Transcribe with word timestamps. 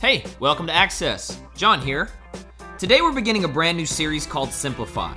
Hey, 0.00 0.22
welcome 0.38 0.68
to 0.68 0.72
Access. 0.72 1.40
John 1.56 1.80
here. 1.80 2.08
Today 2.78 3.00
we're 3.02 3.12
beginning 3.12 3.42
a 3.42 3.48
brand 3.48 3.76
new 3.76 3.84
series 3.84 4.26
called 4.26 4.52
Simplify. 4.52 5.12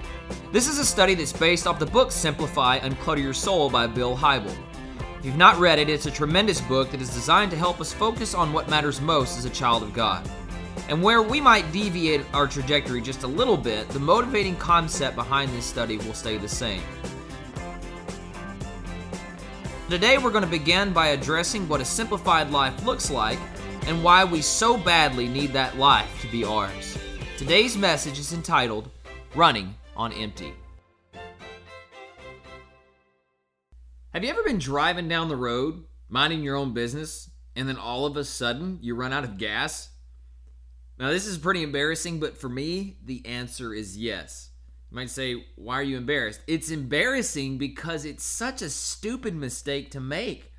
This 0.51 0.67
is 0.67 0.79
a 0.79 0.85
study 0.85 1.13
that's 1.13 1.31
based 1.31 1.67
off 1.67 1.77
the 1.77 1.85
book 1.85 2.11
Simplify 2.11 2.79
Unclutter 2.79 3.21
Your 3.21 3.31
Soul 3.31 3.69
by 3.69 3.85
Bill 3.85 4.17
Hybel. 4.17 4.57
If 5.19 5.25
you've 5.27 5.37
not 5.37 5.59
read 5.59 5.77
it, 5.77 5.87
it's 5.87 6.07
a 6.07 6.11
tremendous 6.11 6.61
book 6.61 6.89
that 6.89 6.99
is 6.99 7.13
designed 7.13 7.51
to 7.51 7.57
help 7.57 7.79
us 7.79 7.93
focus 7.93 8.33
on 8.33 8.53
what 8.53 8.69
matters 8.71 8.99
most 8.99 9.37
as 9.37 9.45
a 9.45 9.51
child 9.51 9.83
of 9.83 9.93
God. 9.93 10.27
And 10.89 11.03
where 11.03 11.21
we 11.21 11.39
might 11.39 11.71
deviate 11.71 12.25
our 12.33 12.47
trajectory 12.47 13.03
just 13.03 13.21
a 13.21 13.27
little 13.27 13.57
bit, 13.57 13.87
the 13.89 13.99
motivating 13.99 14.55
concept 14.55 15.15
behind 15.15 15.51
this 15.51 15.67
study 15.67 15.97
will 15.97 16.15
stay 16.15 16.37
the 16.37 16.49
same. 16.49 16.81
Today 19.91 20.17
we're 20.17 20.31
going 20.31 20.43
to 20.43 20.49
begin 20.49 20.91
by 20.91 21.09
addressing 21.09 21.69
what 21.69 21.81
a 21.81 21.85
simplified 21.85 22.49
life 22.49 22.83
looks 22.83 23.11
like 23.11 23.37
and 23.87 24.03
why 24.03 24.23
we 24.23 24.41
so 24.41 24.77
badly 24.77 25.27
need 25.27 25.53
that 25.53 25.77
life 25.77 26.21
to 26.21 26.27
be 26.27 26.43
ours. 26.43 26.97
Today's 27.37 27.77
message 27.77 28.19
is 28.19 28.33
entitled 28.33 28.89
Running 29.35 29.75
on 29.95 30.13
Empty. 30.13 30.53
Have 34.13 34.23
you 34.23 34.29
ever 34.29 34.43
been 34.43 34.59
driving 34.59 35.07
down 35.07 35.29
the 35.29 35.35
road, 35.35 35.85
minding 36.09 36.43
your 36.43 36.55
own 36.55 36.73
business, 36.73 37.29
and 37.55 37.67
then 37.67 37.77
all 37.77 38.05
of 38.05 38.17
a 38.17 38.23
sudden 38.23 38.77
you 38.81 38.93
run 38.93 39.13
out 39.13 39.23
of 39.23 39.37
gas? 39.37 39.89
Now, 40.99 41.09
this 41.09 41.25
is 41.25 41.37
pretty 41.37 41.63
embarrassing, 41.63 42.19
but 42.19 42.37
for 42.37 42.49
me, 42.49 42.97
the 43.03 43.25
answer 43.25 43.73
is 43.73 43.97
yes. 43.97 44.49
You 44.91 44.95
might 44.97 45.09
say, 45.09 45.45
Why 45.55 45.75
are 45.75 45.83
you 45.83 45.97
embarrassed? 45.97 46.41
It's 46.45 46.69
embarrassing 46.69 47.57
because 47.57 48.05
it's 48.05 48.23
such 48.23 48.61
a 48.61 48.69
stupid 48.69 49.33
mistake 49.33 49.91
to 49.91 49.99
make. 49.99 50.50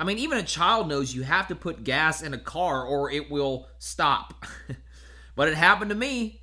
I 0.00 0.04
mean, 0.04 0.16
even 0.16 0.38
a 0.38 0.42
child 0.42 0.88
knows 0.88 1.14
you 1.14 1.24
have 1.24 1.48
to 1.48 1.54
put 1.54 1.84
gas 1.84 2.22
in 2.22 2.32
a 2.32 2.38
car 2.38 2.86
or 2.86 3.10
it 3.10 3.30
will 3.30 3.68
stop. 3.78 4.46
but 5.36 5.48
it 5.48 5.54
happened 5.54 5.90
to 5.90 5.94
me. 5.94 6.40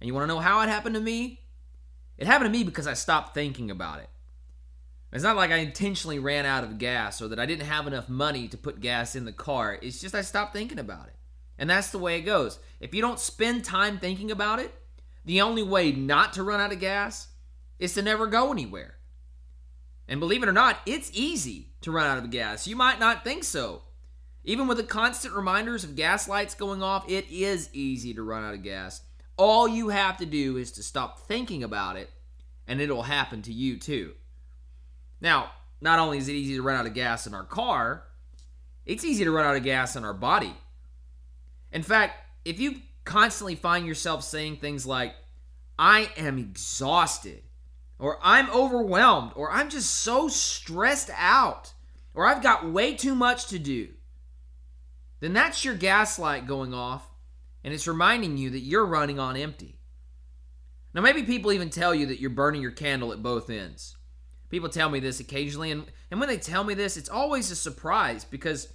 And 0.00 0.06
you 0.06 0.14
want 0.14 0.22
to 0.22 0.32
know 0.32 0.38
how 0.38 0.60
it 0.60 0.68
happened 0.68 0.94
to 0.94 1.00
me? 1.00 1.40
It 2.16 2.28
happened 2.28 2.52
to 2.52 2.56
me 2.56 2.62
because 2.62 2.86
I 2.86 2.94
stopped 2.94 3.34
thinking 3.34 3.72
about 3.72 3.98
it. 3.98 4.08
It's 5.12 5.24
not 5.24 5.34
like 5.34 5.50
I 5.50 5.56
intentionally 5.56 6.20
ran 6.20 6.46
out 6.46 6.62
of 6.62 6.78
gas 6.78 7.20
or 7.20 7.26
that 7.26 7.40
I 7.40 7.44
didn't 7.44 7.66
have 7.66 7.88
enough 7.88 8.08
money 8.08 8.46
to 8.46 8.56
put 8.56 8.78
gas 8.78 9.16
in 9.16 9.24
the 9.24 9.32
car. 9.32 9.76
It's 9.82 10.00
just 10.00 10.14
I 10.14 10.22
stopped 10.22 10.52
thinking 10.52 10.78
about 10.78 11.08
it. 11.08 11.16
And 11.58 11.68
that's 11.68 11.90
the 11.90 11.98
way 11.98 12.18
it 12.18 12.22
goes. 12.22 12.60
If 12.78 12.94
you 12.94 13.00
don't 13.00 13.18
spend 13.18 13.64
time 13.64 13.98
thinking 13.98 14.30
about 14.30 14.60
it, 14.60 14.72
the 15.24 15.40
only 15.40 15.64
way 15.64 15.90
not 15.90 16.34
to 16.34 16.44
run 16.44 16.60
out 16.60 16.72
of 16.72 16.78
gas 16.78 17.26
is 17.80 17.94
to 17.94 18.02
never 18.02 18.28
go 18.28 18.52
anywhere. 18.52 18.94
And 20.06 20.20
believe 20.20 20.44
it 20.44 20.48
or 20.48 20.52
not, 20.52 20.78
it's 20.86 21.10
easy 21.12 21.71
to 21.82 21.90
run 21.90 22.06
out 22.06 22.18
of 22.18 22.30
gas. 22.30 22.66
You 22.66 22.76
might 22.76 23.00
not 23.00 23.24
think 23.24 23.44
so. 23.44 23.82
Even 24.44 24.66
with 24.66 24.76
the 24.76 24.82
constant 24.82 25.34
reminders 25.34 25.84
of 25.84 25.94
gas 25.94 26.26
lights 26.28 26.54
going 26.54 26.82
off, 26.82 27.08
it 27.08 27.30
is 27.30 27.68
easy 27.72 28.12
to 28.14 28.22
run 28.22 28.42
out 28.42 28.54
of 28.54 28.62
gas. 28.62 29.02
All 29.36 29.68
you 29.68 29.90
have 29.90 30.16
to 30.18 30.26
do 30.26 30.56
is 30.56 30.72
to 30.72 30.82
stop 30.82 31.20
thinking 31.20 31.62
about 31.62 31.96
it, 31.96 32.10
and 32.66 32.80
it'll 32.80 33.02
happen 33.02 33.42
to 33.42 33.52
you 33.52 33.78
too. 33.78 34.12
Now, 35.20 35.50
not 35.80 35.98
only 35.98 36.18
is 36.18 36.28
it 36.28 36.34
easy 36.34 36.54
to 36.56 36.62
run 36.62 36.76
out 36.76 36.86
of 36.86 36.94
gas 36.94 37.26
in 37.26 37.34
our 37.34 37.44
car, 37.44 38.04
it's 38.84 39.04
easy 39.04 39.24
to 39.24 39.30
run 39.30 39.46
out 39.46 39.56
of 39.56 39.62
gas 39.62 39.94
in 39.94 40.04
our 40.04 40.14
body. 40.14 40.54
In 41.70 41.82
fact, 41.82 42.16
if 42.44 42.58
you 42.58 42.76
constantly 43.04 43.54
find 43.54 43.86
yourself 43.86 44.24
saying 44.24 44.56
things 44.56 44.86
like, 44.86 45.14
I 45.78 46.10
am 46.16 46.38
exhausted, 46.38 47.42
or 47.98 48.18
I'm 48.22 48.50
overwhelmed, 48.50 49.32
or 49.36 49.50
I'm 49.50 49.70
just 49.70 49.90
so 49.90 50.28
stressed 50.28 51.10
out, 51.16 51.71
or 52.14 52.26
I've 52.26 52.42
got 52.42 52.70
way 52.70 52.94
too 52.94 53.14
much 53.14 53.46
to 53.48 53.58
do, 53.58 53.88
then 55.20 55.32
that's 55.32 55.64
your 55.64 55.74
gaslight 55.74 56.46
going 56.46 56.74
off 56.74 57.08
and 57.64 57.72
it's 57.72 57.86
reminding 57.86 58.36
you 58.36 58.50
that 58.50 58.60
you're 58.60 58.86
running 58.86 59.18
on 59.18 59.36
empty. 59.36 59.78
Now, 60.94 61.00
maybe 61.00 61.22
people 61.22 61.52
even 61.52 61.70
tell 61.70 61.94
you 61.94 62.06
that 62.06 62.20
you're 62.20 62.30
burning 62.30 62.60
your 62.60 62.70
candle 62.70 63.12
at 63.12 63.22
both 63.22 63.48
ends. 63.48 63.96
People 64.50 64.68
tell 64.68 64.90
me 64.90 65.00
this 65.00 65.20
occasionally, 65.20 65.70
and, 65.70 65.86
and 66.10 66.20
when 66.20 66.28
they 66.28 66.36
tell 66.36 66.64
me 66.64 66.74
this, 66.74 66.98
it's 66.98 67.08
always 67.08 67.50
a 67.50 67.56
surprise 67.56 68.24
because 68.24 68.68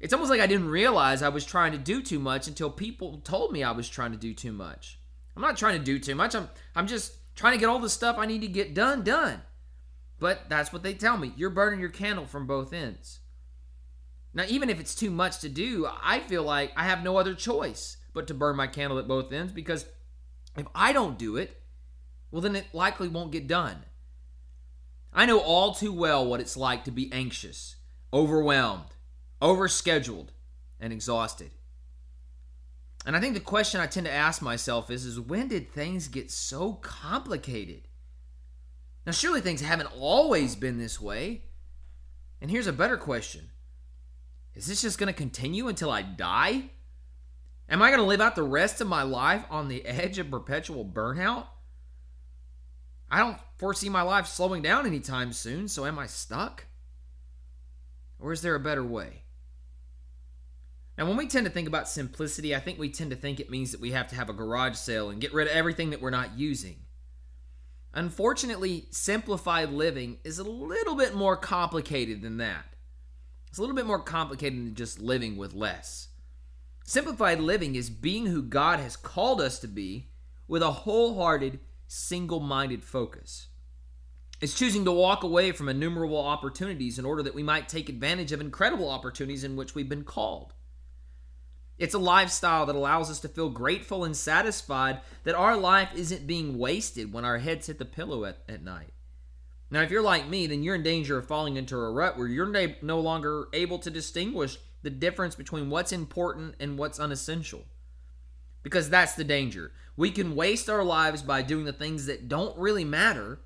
it's 0.00 0.14
almost 0.14 0.30
like 0.30 0.40
I 0.40 0.46
didn't 0.46 0.70
realize 0.70 1.22
I 1.22 1.28
was 1.28 1.44
trying 1.44 1.72
to 1.72 1.78
do 1.78 2.02
too 2.02 2.18
much 2.18 2.48
until 2.48 2.70
people 2.70 3.18
told 3.18 3.52
me 3.52 3.62
I 3.62 3.72
was 3.72 3.88
trying 3.88 4.12
to 4.12 4.16
do 4.16 4.32
too 4.32 4.52
much. 4.52 4.98
I'm 5.36 5.42
not 5.42 5.58
trying 5.58 5.78
to 5.78 5.84
do 5.84 5.98
too 5.98 6.14
much. 6.14 6.34
I'm 6.34 6.48
I'm 6.74 6.86
just 6.86 7.12
trying 7.36 7.52
to 7.52 7.58
get 7.58 7.68
all 7.68 7.78
the 7.78 7.90
stuff 7.90 8.16
I 8.18 8.26
need 8.26 8.40
to 8.40 8.48
get 8.48 8.74
done 8.74 9.02
done. 9.02 9.42
But 10.20 10.48
that's 10.48 10.72
what 10.72 10.82
they 10.82 10.94
tell 10.94 11.16
me. 11.16 11.32
You're 11.34 11.50
burning 11.50 11.80
your 11.80 11.88
candle 11.88 12.26
from 12.26 12.46
both 12.46 12.72
ends. 12.72 13.20
Now, 14.32 14.44
even 14.48 14.70
if 14.70 14.78
it's 14.78 14.94
too 14.94 15.10
much 15.10 15.40
to 15.40 15.48
do, 15.48 15.88
I 16.02 16.20
feel 16.20 16.44
like 16.44 16.72
I 16.76 16.84
have 16.84 17.02
no 17.02 17.16
other 17.16 17.34
choice 17.34 17.96
but 18.14 18.28
to 18.28 18.34
burn 18.34 18.54
my 18.54 18.68
candle 18.68 18.98
at 18.98 19.08
both 19.08 19.32
ends 19.32 19.52
because 19.52 19.86
if 20.56 20.66
I 20.74 20.92
don't 20.92 21.18
do 21.18 21.36
it, 21.36 21.60
well, 22.30 22.42
then 22.42 22.54
it 22.54 22.66
likely 22.72 23.08
won't 23.08 23.32
get 23.32 23.48
done. 23.48 23.84
I 25.12 25.26
know 25.26 25.40
all 25.40 25.74
too 25.74 25.92
well 25.92 26.24
what 26.24 26.40
it's 26.40 26.56
like 26.56 26.84
to 26.84 26.92
be 26.92 27.12
anxious, 27.12 27.76
overwhelmed, 28.12 28.94
overscheduled, 29.42 30.28
and 30.78 30.92
exhausted. 30.92 31.50
And 33.04 33.16
I 33.16 33.20
think 33.20 33.34
the 33.34 33.40
question 33.40 33.80
I 33.80 33.86
tend 33.86 34.06
to 34.06 34.12
ask 34.12 34.42
myself 34.42 34.90
is, 34.90 35.04
is 35.04 35.18
when 35.18 35.48
did 35.48 35.72
things 35.72 36.06
get 36.06 36.30
so 36.30 36.74
complicated? 36.74 37.88
Now, 39.10 39.14
surely 39.14 39.40
things 39.40 39.60
haven't 39.60 39.90
always 39.98 40.54
been 40.54 40.78
this 40.78 41.00
way. 41.00 41.42
And 42.40 42.48
here's 42.48 42.68
a 42.68 42.72
better 42.72 42.96
question 42.96 43.50
Is 44.54 44.68
this 44.68 44.82
just 44.82 45.00
going 45.00 45.08
to 45.08 45.12
continue 45.12 45.66
until 45.66 45.90
I 45.90 46.02
die? 46.02 46.70
Am 47.68 47.82
I 47.82 47.88
going 47.88 47.98
to 47.98 48.06
live 48.06 48.20
out 48.20 48.36
the 48.36 48.44
rest 48.44 48.80
of 48.80 48.86
my 48.86 49.02
life 49.02 49.44
on 49.50 49.66
the 49.66 49.84
edge 49.84 50.20
of 50.20 50.30
perpetual 50.30 50.84
burnout? 50.84 51.46
I 53.10 53.18
don't 53.18 53.36
foresee 53.56 53.88
my 53.88 54.02
life 54.02 54.28
slowing 54.28 54.62
down 54.62 54.86
anytime 54.86 55.32
soon, 55.32 55.66
so 55.66 55.86
am 55.86 55.98
I 55.98 56.06
stuck? 56.06 56.66
Or 58.20 58.32
is 58.32 58.42
there 58.42 58.54
a 58.54 58.60
better 58.60 58.84
way? 58.84 59.24
Now, 60.96 61.06
when 61.08 61.16
we 61.16 61.26
tend 61.26 61.46
to 61.46 61.52
think 61.52 61.66
about 61.66 61.88
simplicity, 61.88 62.54
I 62.54 62.60
think 62.60 62.78
we 62.78 62.90
tend 62.90 63.10
to 63.10 63.16
think 63.16 63.40
it 63.40 63.50
means 63.50 63.72
that 63.72 63.80
we 63.80 63.90
have 63.90 64.06
to 64.10 64.14
have 64.14 64.30
a 64.30 64.34
garage 64.34 64.76
sale 64.76 65.10
and 65.10 65.20
get 65.20 65.34
rid 65.34 65.48
of 65.48 65.52
everything 65.52 65.90
that 65.90 66.00
we're 66.00 66.10
not 66.10 66.38
using. 66.38 66.84
Unfortunately, 67.92 68.86
simplified 68.90 69.70
living 69.70 70.18
is 70.22 70.38
a 70.38 70.44
little 70.44 70.94
bit 70.94 71.14
more 71.14 71.36
complicated 71.36 72.22
than 72.22 72.36
that. 72.36 72.64
It's 73.48 73.58
a 73.58 73.60
little 73.60 73.74
bit 73.74 73.86
more 73.86 73.98
complicated 73.98 74.58
than 74.58 74.74
just 74.76 75.00
living 75.00 75.36
with 75.36 75.54
less. 75.54 76.08
Simplified 76.84 77.40
living 77.40 77.74
is 77.74 77.90
being 77.90 78.26
who 78.26 78.42
God 78.42 78.78
has 78.78 78.96
called 78.96 79.40
us 79.40 79.58
to 79.60 79.68
be 79.68 80.10
with 80.46 80.62
a 80.62 80.70
wholehearted, 80.70 81.58
single 81.88 82.40
minded 82.40 82.84
focus. 82.84 83.48
It's 84.40 84.58
choosing 84.58 84.84
to 84.84 84.92
walk 84.92 85.22
away 85.22 85.52
from 85.52 85.68
innumerable 85.68 86.24
opportunities 86.24 86.98
in 86.98 87.04
order 87.04 87.22
that 87.24 87.34
we 87.34 87.42
might 87.42 87.68
take 87.68 87.88
advantage 87.88 88.32
of 88.32 88.40
incredible 88.40 88.88
opportunities 88.88 89.44
in 89.44 89.56
which 89.56 89.74
we've 89.74 89.88
been 89.88 90.04
called. 90.04 90.54
It's 91.80 91.94
a 91.94 91.98
lifestyle 91.98 92.66
that 92.66 92.76
allows 92.76 93.10
us 93.10 93.20
to 93.20 93.28
feel 93.28 93.48
grateful 93.48 94.04
and 94.04 94.14
satisfied 94.14 95.00
that 95.24 95.34
our 95.34 95.56
life 95.56 95.88
isn't 95.94 96.26
being 96.26 96.58
wasted 96.58 97.10
when 97.10 97.24
our 97.24 97.38
heads 97.38 97.68
hit 97.68 97.78
the 97.78 97.86
pillow 97.86 98.26
at, 98.26 98.36
at 98.46 98.62
night. 98.62 98.92
Now, 99.70 99.80
if 99.80 99.90
you're 99.90 100.02
like 100.02 100.28
me, 100.28 100.46
then 100.46 100.62
you're 100.62 100.74
in 100.74 100.82
danger 100.82 101.16
of 101.16 101.26
falling 101.26 101.56
into 101.56 101.78
a 101.78 101.90
rut 101.90 102.18
where 102.18 102.26
you're 102.26 102.52
no 102.82 103.00
longer 103.00 103.48
able 103.54 103.78
to 103.78 103.90
distinguish 103.90 104.58
the 104.82 104.90
difference 104.90 105.34
between 105.34 105.70
what's 105.70 105.90
important 105.90 106.54
and 106.60 106.76
what's 106.76 107.00
unessential. 107.00 107.64
Because 108.62 108.90
that's 108.90 109.14
the 109.14 109.24
danger. 109.24 109.72
We 109.96 110.10
can 110.10 110.36
waste 110.36 110.68
our 110.68 110.84
lives 110.84 111.22
by 111.22 111.40
doing 111.40 111.64
the 111.64 111.72
things 111.72 112.04
that 112.06 112.28
don't 112.28 112.58
really 112.58 112.84
matter, 112.84 113.40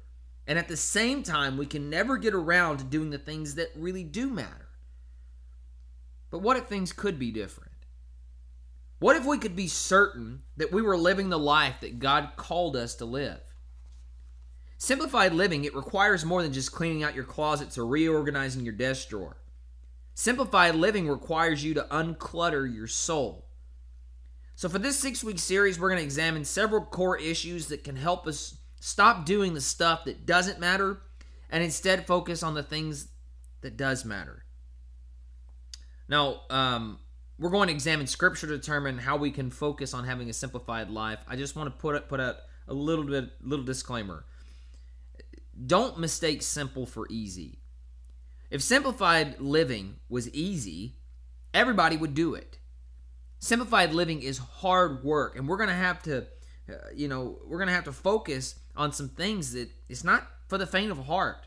and 0.44 0.58
at 0.58 0.66
the 0.66 0.76
same 0.76 1.22
time, 1.22 1.56
we 1.56 1.66
can 1.66 1.88
never 1.88 2.16
get 2.16 2.34
around 2.34 2.78
to 2.78 2.84
doing 2.84 3.10
the 3.10 3.18
things 3.18 3.54
that 3.54 3.70
really 3.76 4.02
do 4.02 4.28
matter. 4.28 4.70
But 6.32 6.40
what 6.40 6.56
if 6.56 6.64
things 6.64 6.92
could 6.92 7.16
be 7.16 7.30
different? 7.30 7.73
What 9.04 9.16
if 9.16 9.26
we 9.26 9.36
could 9.36 9.54
be 9.54 9.68
certain 9.68 10.40
that 10.56 10.72
we 10.72 10.80
were 10.80 10.96
living 10.96 11.28
the 11.28 11.38
life 11.38 11.74
that 11.82 11.98
God 11.98 12.30
called 12.36 12.74
us 12.74 12.94
to 12.94 13.04
live? 13.04 13.38
Simplified 14.78 15.34
living, 15.34 15.66
it 15.66 15.74
requires 15.74 16.24
more 16.24 16.42
than 16.42 16.54
just 16.54 16.72
cleaning 16.72 17.02
out 17.02 17.14
your 17.14 17.24
closets 17.24 17.76
or 17.76 17.86
reorganizing 17.86 18.64
your 18.64 18.72
desk 18.72 19.10
drawer. 19.10 19.36
Simplified 20.14 20.74
living 20.74 21.06
requires 21.06 21.62
you 21.62 21.74
to 21.74 21.86
unclutter 21.90 22.66
your 22.74 22.86
soul. 22.86 23.44
So, 24.54 24.70
for 24.70 24.78
this 24.78 24.98
six 24.98 25.22
week 25.22 25.38
series, 25.38 25.78
we're 25.78 25.90
going 25.90 26.00
to 26.00 26.02
examine 26.02 26.46
several 26.46 26.80
core 26.80 27.18
issues 27.18 27.66
that 27.66 27.84
can 27.84 27.96
help 27.96 28.26
us 28.26 28.56
stop 28.80 29.26
doing 29.26 29.52
the 29.52 29.60
stuff 29.60 30.06
that 30.06 30.24
doesn't 30.24 30.60
matter 30.60 31.02
and 31.50 31.62
instead 31.62 32.06
focus 32.06 32.42
on 32.42 32.54
the 32.54 32.62
things 32.62 33.08
that 33.60 33.76
does 33.76 34.06
matter. 34.06 34.46
Now, 36.08 36.40
um, 36.48 37.00
we're 37.38 37.50
going 37.50 37.68
to 37.68 37.74
examine 37.74 38.06
scripture 38.06 38.46
to 38.46 38.56
determine 38.56 38.98
how 38.98 39.16
we 39.16 39.30
can 39.30 39.50
focus 39.50 39.94
on 39.94 40.04
having 40.04 40.30
a 40.30 40.32
simplified 40.32 40.90
life. 40.90 41.20
I 41.26 41.36
just 41.36 41.56
want 41.56 41.74
to 41.74 41.80
put 41.80 42.08
put 42.08 42.20
out 42.20 42.36
a 42.68 42.74
little 42.74 43.04
bit 43.04 43.30
little 43.42 43.64
disclaimer. 43.64 44.24
Don't 45.66 45.98
mistake 45.98 46.42
simple 46.42 46.86
for 46.86 47.06
easy. 47.10 47.60
If 48.50 48.62
simplified 48.62 49.40
living 49.40 49.96
was 50.08 50.28
easy, 50.30 50.96
everybody 51.52 51.96
would 51.96 52.14
do 52.14 52.34
it. 52.34 52.58
Simplified 53.38 53.92
living 53.92 54.22
is 54.22 54.38
hard 54.38 55.04
work, 55.04 55.36
and 55.36 55.48
we're 55.48 55.56
going 55.56 55.68
to 55.68 55.74
have 55.74 56.02
to, 56.04 56.26
uh, 56.68 56.74
you 56.94 57.08
know, 57.08 57.38
we're 57.46 57.58
going 57.58 57.68
to 57.68 57.74
have 57.74 57.84
to 57.84 57.92
focus 57.92 58.54
on 58.76 58.92
some 58.92 59.08
things 59.08 59.52
that 59.52 59.68
it's 59.88 60.04
not 60.04 60.26
for 60.48 60.56
the 60.56 60.66
faint 60.66 60.90
of 60.90 60.98
heart. 60.98 61.46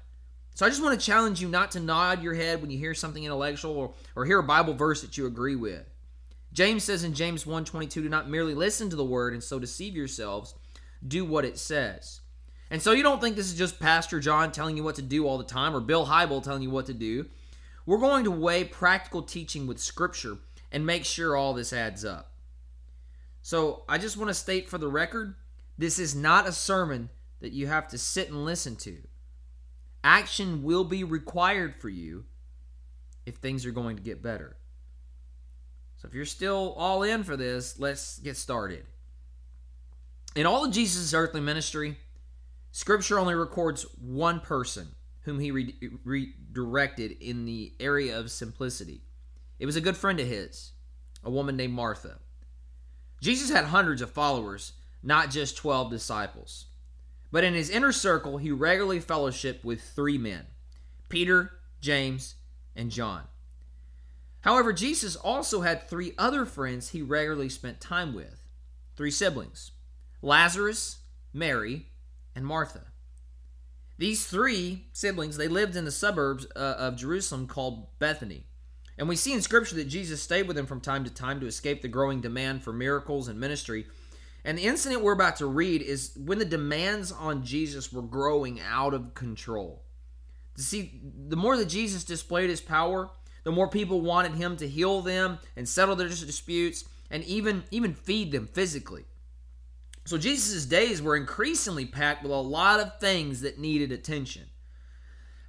So 0.57 0.65
I 0.65 0.69
just 0.69 0.81
want 0.81 0.99
to 0.99 1.05
challenge 1.05 1.39
you 1.39 1.47
not 1.47 1.69
to 1.73 1.79
nod 1.79 2.23
your 2.23 2.33
head 2.33 2.61
when 2.61 2.71
you 2.71 2.79
hear 2.79 2.95
something 2.95 3.23
intellectual 3.23 3.77
or, 3.77 3.93
or 4.15 4.25
hear 4.25 4.39
a 4.39 4.43
Bible 4.43 4.73
verse 4.73 5.01
that 5.01 5.15
you 5.15 5.27
agree 5.27 5.55
with. 5.55 5.85
James 6.51 6.83
says 6.83 7.03
in 7.03 7.13
James 7.13 7.43
1:22, 7.43 7.91
do 7.91 8.09
not 8.09 8.27
merely 8.27 8.55
listen 8.55 8.89
to 8.89 8.95
the 8.95 9.05
word 9.05 9.33
and 9.33 9.43
so 9.43 9.59
deceive 9.59 9.95
yourselves, 9.95 10.55
do 11.07 11.23
what 11.23 11.45
it 11.45 11.59
says. 11.59 12.21
And 12.71 12.81
so 12.81 12.91
you 12.91 13.03
don't 13.03 13.21
think 13.21 13.35
this 13.35 13.45
is 13.45 13.53
just 13.53 13.79
Pastor 13.79 14.19
John 14.19 14.51
telling 14.51 14.75
you 14.75 14.83
what 14.83 14.95
to 14.95 15.03
do 15.03 15.27
all 15.27 15.37
the 15.37 15.43
time 15.43 15.75
or 15.75 15.79
Bill 15.79 16.07
Hybel 16.07 16.41
telling 16.41 16.63
you 16.63 16.71
what 16.71 16.87
to 16.87 16.93
do. 16.95 17.27
We're 17.85 17.99
going 17.99 18.23
to 18.23 18.31
weigh 18.31 18.63
practical 18.63 19.21
teaching 19.21 19.67
with 19.67 19.77
scripture 19.77 20.39
and 20.71 20.87
make 20.87 21.05
sure 21.05 21.37
all 21.37 21.53
this 21.53 21.71
adds 21.71 22.03
up. 22.03 22.31
So 23.43 23.83
I 23.87 23.99
just 23.99 24.17
want 24.17 24.29
to 24.29 24.33
state 24.33 24.67
for 24.67 24.79
the 24.79 24.87
record 24.87 25.35
this 25.77 25.99
is 25.99 26.15
not 26.15 26.47
a 26.47 26.51
sermon 26.51 27.11
that 27.41 27.51
you 27.51 27.67
have 27.67 27.87
to 27.89 27.99
sit 27.99 28.29
and 28.29 28.43
listen 28.43 28.75
to. 28.77 28.97
Action 30.03 30.63
will 30.63 30.83
be 30.83 31.03
required 31.03 31.75
for 31.75 31.89
you 31.89 32.25
if 33.25 33.35
things 33.35 33.65
are 33.65 33.71
going 33.71 33.97
to 33.97 34.03
get 34.03 34.23
better. 34.23 34.55
So 35.97 36.07
if 36.07 36.13
you're 36.13 36.25
still 36.25 36.73
all 36.77 37.03
in 37.03 37.23
for 37.23 37.35
this, 37.35 37.79
let's 37.79 38.19
get 38.19 38.37
started. 38.37 38.85
In 40.35 40.45
all 40.45 40.63
of 40.63 40.71
Jesus' 40.71 41.13
earthly 41.13 41.41
ministry, 41.41 41.97
Scripture 42.71 43.17
only 43.17 43.33
records 43.33 43.83
one 43.99 44.39
person 44.39 44.89
whom 45.21 45.39
he 45.39 45.51
re- 45.51 45.75
redirected 46.05 47.11
in 47.19 47.45
the 47.45 47.73
area 47.79 48.17
of 48.17 48.31
simplicity. 48.31 49.01
It 49.59 49.65
was 49.65 49.75
a 49.75 49.81
good 49.81 49.97
friend 49.97 50.19
of 50.19 50.27
his, 50.27 50.73
a 51.23 51.31
woman 51.31 51.57
named 51.57 51.73
Martha. 51.73 52.19
Jesus 53.19 53.49
had 53.49 53.65
hundreds 53.65 54.01
of 54.01 54.11
followers, 54.11 54.73
not 55.01 55.31
just 55.31 55.57
12 55.57 55.89
disciples. 55.89 56.67
But 57.31 57.43
in 57.43 57.53
his 57.53 57.69
inner 57.69 57.91
circle, 57.91 58.37
he 58.37 58.51
regularly 58.51 58.99
fellowshiped 58.99 59.63
with 59.63 59.81
three 59.81 60.17
men 60.17 60.47
Peter, 61.09 61.51
James, 61.81 62.35
and 62.75 62.91
John. 62.91 63.23
However, 64.41 64.71
Jesus 64.71 65.15
also 65.15 65.61
had 65.61 65.89
three 65.89 66.13
other 66.17 66.45
friends 66.45 66.89
he 66.89 67.01
regularly 67.01 67.49
spent 67.49 67.81
time 67.81 68.13
with 68.13 68.43
three 68.95 69.11
siblings 69.11 69.71
Lazarus, 70.21 70.99
Mary, 71.33 71.87
and 72.35 72.45
Martha. 72.45 72.85
These 73.97 74.27
three 74.27 74.85
siblings, 74.93 75.37
they 75.37 75.47
lived 75.47 75.75
in 75.75 75.85
the 75.85 75.91
suburbs 75.91 76.45
uh, 76.55 76.75
of 76.77 76.97
Jerusalem 76.97 77.47
called 77.47 77.87
Bethany. 77.99 78.45
And 78.97 79.09
we 79.09 79.15
see 79.15 79.33
in 79.33 79.41
Scripture 79.41 79.75
that 79.75 79.85
Jesus 79.85 80.21
stayed 80.21 80.47
with 80.47 80.55
them 80.55 80.65
from 80.65 80.81
time 80.81 81.03
to 81.03 81.09
time 81.09 81.39
to 81.39 81.47
escape 81.47 81.81
the 81.81 81.87
growing 81.87 82.21
demand 82.21 82.63
for 82.63 82.73
miracles 82.73 83.27
and 83.27 83.39
ministry. 83.39 83.85
And 84.45 84.57
the 84.57 84.63
incident 84.63 85.01
we're 85.01 85.13
about 85.13 85.37
to 85.37 85.45
read 85.45 85.81
is 85.81 86.13
when 86.15 86.39
the 86.39 86.45
demands 86.45 87.11
on 87.11 87.43
Jesus 87.43 87.91
were 87.91 88.01
growing 88.01 88.61
out 88.61 88.93
of 88.93 89.13
control. 89.13 89.83
See, 90.55 91.01
the 91.27 91.35
more 91.35 91.57
that 91.57 91.67
Jesus 91.67 92.03
displayed 92.03 92.49
his 92.49 92.61
power, 92.61 93.09
the 93.43 93.51
more 93.51 93.69
people 93.69 94.01
wanted 94.01 94.33
him 94.33 94.57
to 94.57 94.67
heal 94.67 95.01
them 95.01 95.39
and 95.55 95.67
settle 95.67 95.95
their 95.95 96.07
disputes 96.07 96.85
and 97.09 97.23
even 97.23 97.63
even 97.71 97.93
feed 97.93 98.31
them 98.31 98.47
physically. 98.47 99.05
So 100.05 100.17
Jesus' 100.17 100.65
days 100.65 101.01
were 101.01 101.15
increasingly 101.15 101.85
packed 101.85 102.23
with 102.23 102.31
a 102.31 102.35
lot 102.35 102.79
of 102.79 102.99
things 102.99 103.41
that 103.41 103.59
needed 103.59 103.91
attention. 103.91 104.43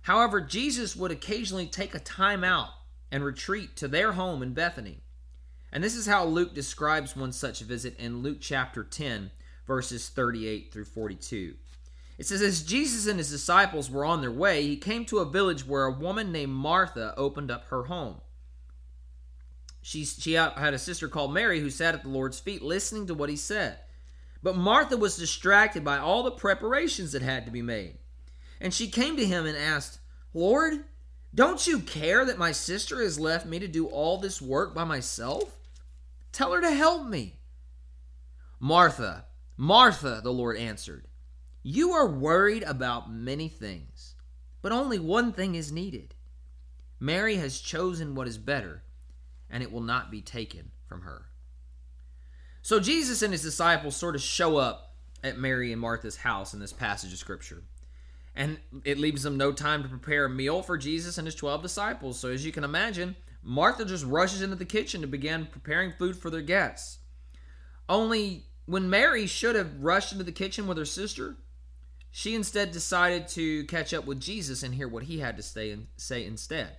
However, 0.03 0.41
Jesus 0.41 0.97
would 0.97 1.11
occasionally 1.11 1.67
take 1.67 1.95
a 1.95 2.01
time 2.01 2.43
out 2.43 2.71
and 3.11 3.25
retreat 3.25 3.77
to 3.77 3.89
their 3.89 4.13
home 4.13 4.43
in 4.43 4.55
Bethany. 4.55 5.01
And 5.73 5.85
this 5.85 5.95
is 5.95 6.07
how 6.07 6.25
Luke 6.25 6.55
describes 6.55 7.15
one 7.15 7.33
such 7.33 7.61
visit 7.61 7.99
in 7.99 8.23
Luke 8.23 8.39
chapter 8.41 8.83
10, 8.83 9.31
verses 9.67 10.09
38 10.09 10.73
through 10.73 10.87
42. 10.87 11.55
It 12.17 12.27
says, 12.27 12.43
As 12.43 12.63
Jesus 12.63 13.07
and 13.07 13.19
his 13.19 13.31
disciples 13.31 13.91
were 13.91 14.05
on 14.05 14.21
their 14.21 14.33
way, 14.33 14.63
he 14.63 14.77
came 14.77 15.05
to 15.07 15.19
a 15.19 15.31
village 15.31 15.67
where 15.67 15.85
a 15.85 15.93
woman 15.93 16.33
named 16.33 16.53
Martha 16.53 17.15
opened 17.17 17.51
up 17.51 17.67
her 17.67 17.85
home. 17.85 18.21
She, 19.83 20.05
she 20.05 20.33
had 20.33 20.75
a 20.75 20.79
sister 20.79 21.09
called 21.09 21.33
Mary 21.33 21.61
who 21.61 21.71
sat 21.71 21.95
at 21.95 22.03
the 22.03 22.09
Lord's 22.09 22.41
feet 22.41 22.63
listening 22.63 23.07
to 23.07 23.15
what 23.15 23.31
he 23.31 23.37
said. 23.37 23.79
But 24.43 24.57
Martha 24.57 24.97
was 24.97 25.17
distracted 25.17 25.85
by 25.85 25.99
all 25.99 26.23
the 26.23 26.31
preparations 26.31 27.13
that 27.13 27.23
had 27.23 27.45
to 27.47 27.53
be 27.53 27.63
made. 27.63 27.99
And 28.61 28.75
she 28.75 28.89
came 28.89 29.17
to 29.17 29.25
him 29.25 29.47
and 29.47 29.57
asked, 29.57 30.01
Lord, 30.35 30.85
don't 31.35 31.67
you 31.67 31.81
care 31.81 32.25
that 32.25 32.39
my 32.39 32.53
sister 32.53 33.03
has 33.03 33.21
left 33.21 33.47
me 33.47 33.59
to 33.59 33.69
do 33.69 33.87
all 33.87 34.19
this 34.19 34.43
work 34.43 34.75
by 34.75 34.85
myself? 34.85 35.58
Tell 36.39 36.53
her 36.53 36.61
to 36.61 36.71
help 36.71 37.05
me. 37.05 37.41
Martha, 38.61 39.25
Martha, 39.57 40.21
the 40.23 40.33
Lord 40.33 40.57
answered, 40.57 41.09
you 41.65 41.91
are 41.91 42.07
worried 42.07 42.63
about 42.63 43.11
many 43.11 43.49
things, 43.49 44.15
but 44.63 44.71
only 44.71 45.01
one 45.01 45.33
thing 45.33 45.57
is 45.57 45.73
needed. 45.73 46.15
Mary 47.01 47.35
has 47.35 47.59
chosen 47.59 48.15
what 48.15 48.29
is 48.29 48.39
better, 48.39 48.85
and 49.51 49.65
it 49.65 49.73
will 49.73 49.81
not 49.81 50.13
be 50.13 50.23
taken 50.23 50.71
from 50.87 51.01
her. 51.01 51.27
So 52.63 52.79
Jesus 52.79 53.21
and 53.23 53.33
his 53.33 53.43
disciples 53.43 53.97
sort 53.97 54.15
of 54.15 54.23
show 54.23 54.59
up 54.59 54.95
at 55.25 55.39
Mary 55.39 55.73
and 55.73 55.81
Martha's 55.81 56.19
house 56.19 56.55
in 56.55 56.61
this 56.61 56.73
passage 56.73 57.13
of 57.13 57.19
Scripture 57.19 57.65
and 58.37 58.59
it 58.85 58.99
leaves 58.99 59.25
them 59.25 59.37
no 59.37 59.51
time 59.51 59.83
to 59.83 59.89
prepare 59.89 60.27
a 60.27 60.31
meal 60.31 60.63
for 60.63 60.79
Jesus 60.79 61.19
and 61.19 61.27
his 61.27 61.35
12 61.35 61.61
disciples. 61.61 62.21
So, 62.21 62.31
as 62.31 62.47
you 62.47 62.53
can 62.53 62.63
imagine, 62.63 63.17
Martha 63.49 63.87
just 63.87 64.05
rushes 64.05 64.43
into 64.43 64.57
the 64.57 64.67
kitchen 64.67 65.01
to 65.01 65.07
begin 65.07 65.47
preparing 65.47 65.93
food 65.93 66.17
for 66.17 66.29
their 66.29 66.43
guests. 66.43 66.99
Only 67.89 68.45
when 68.67 68.91
Mary 68.91 69.27
should 69.27 69.57
have 69.57 69.81
rushed 69.81 70.13
into 70.13 70.23
the 70.23 70.33
kitchen 70.33 70.67
with 70.67 70.77
her 70.77 70.85
sister, 70.85 71.37
she 72.11 72.35
instead 72.35 72.73
decided 72.73 73.27
to 73.29 73.65
catch 73.65 73.95
up 73.95 74.05
with 74.05 74.21
Jesus 74.21 74.63
and 74.63 74.75
hear 74.75 74.87
what 74.87 75.05
he 75.05 75.21
had 75.21 75.39
to 75.39 75.43
say, 75.43 75.71
and 75.71 75.87
say 75.97 76.27
instead. 76.27 76.77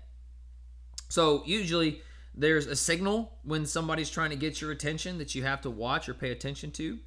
So, 1.08 1.42
usually, 1.44 2.04
there's 2.36 2.68
a 2.68 2.76
signal 2.76 3.40
when 3.44 3.66
somebody's 3.66 4.12
trying 4.12 4.30
to 4.30 4.36
get 4.36 4.62
your 4.62 4.72
attention 4.72 5.18
that 5.18 5.34
you 5.34 5.44
have 5.44 5.62
to 5.62 5.72
watch 5.72 6.08
or 6.08 6.14
pay 6.14 6.30
attention 6.30 6.70
to. 6.74 7.00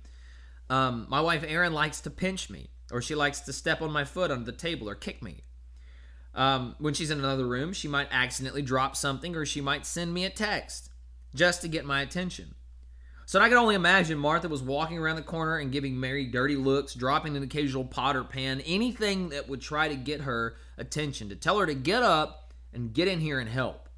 Um, 0.71 1.07
my 1.09 1.21
wife 1.21 1.45
Erin 1.47 1.73
likes 1.73 2.01
to 2.01 2.11
pinch 2.11 2.51
me 2.51 2.71
or 2.91 3.01
she 3.01 3.15
likes 3.15 3.41
to 3.41 3.53
step 3.53 3.81
on 3.81 3.93
my 3.93 4.05
foot 4.05 4.33
under 4.33 4.51
the 4.51 4.57
table 4.57 4.89
or 4.89 4.97
kick 4.97 5.23
me. 5.23 5.45
Um, 6.35 6.75
when 6.79 6.95
she's 6.95 7.11
in 7.11 7.19
another 7.19 7.47
room, 7.47 7.73
she 7.73 7.89
might 7.89 8.09
accidentally 8.11 8.63
drop 8.63 8.97
something 8.97 9.37
or 9.37 9.45
she 9.45 9.61
might 9.61 9.85
send 9.85 10.15
me 10.15 10.25
a 10.25 10.31
text 10.31 10.91
just 11.35 11.63
to 11.63 11.69
get 11.69 11.85
my 11.85 12.01
attention. 12.01 12.55
So 13.27 13.41
I 13.41 13.49
can 13.49 13.59
only 13.59 13.75
imagine 13.75 14.19
Martha 14.19 14.49
was 14.49 14.63
walking 14.63 14.99
around 14.99 15.17
the 15.17 15.23
corner 15.23 15.59
and 15.59 15.73
giving 15.73 15.99
Mary 15.99 16.27
dirty 16.27 16.57
looks, 16.57 16.95
dropping 16.95 17.37
an 17.37 17.43
occasional 17.43 17.85
pot 17.85 18.17
or 18.17 18.25
pan, 18.25 18.61
anything 18.63 19.31
that 19.31 19.49
would 19.49 19.61
try 19.61 19.89
to 19.89 19.95
get 19.95 20.23
her 20.23 20.57
attention, 20.77 21.29
to 21.29 21.37
tell 21.37 21.59
her 21.59 21.67
to 21.67 21.75
get 21.75 22.03
up 22.03 22.53
and 22.73 22.93
get 22.93 23.09
in 23.09 23.21
here 23.21 23.39
and 23.39 23.49
help. 23.49 23.89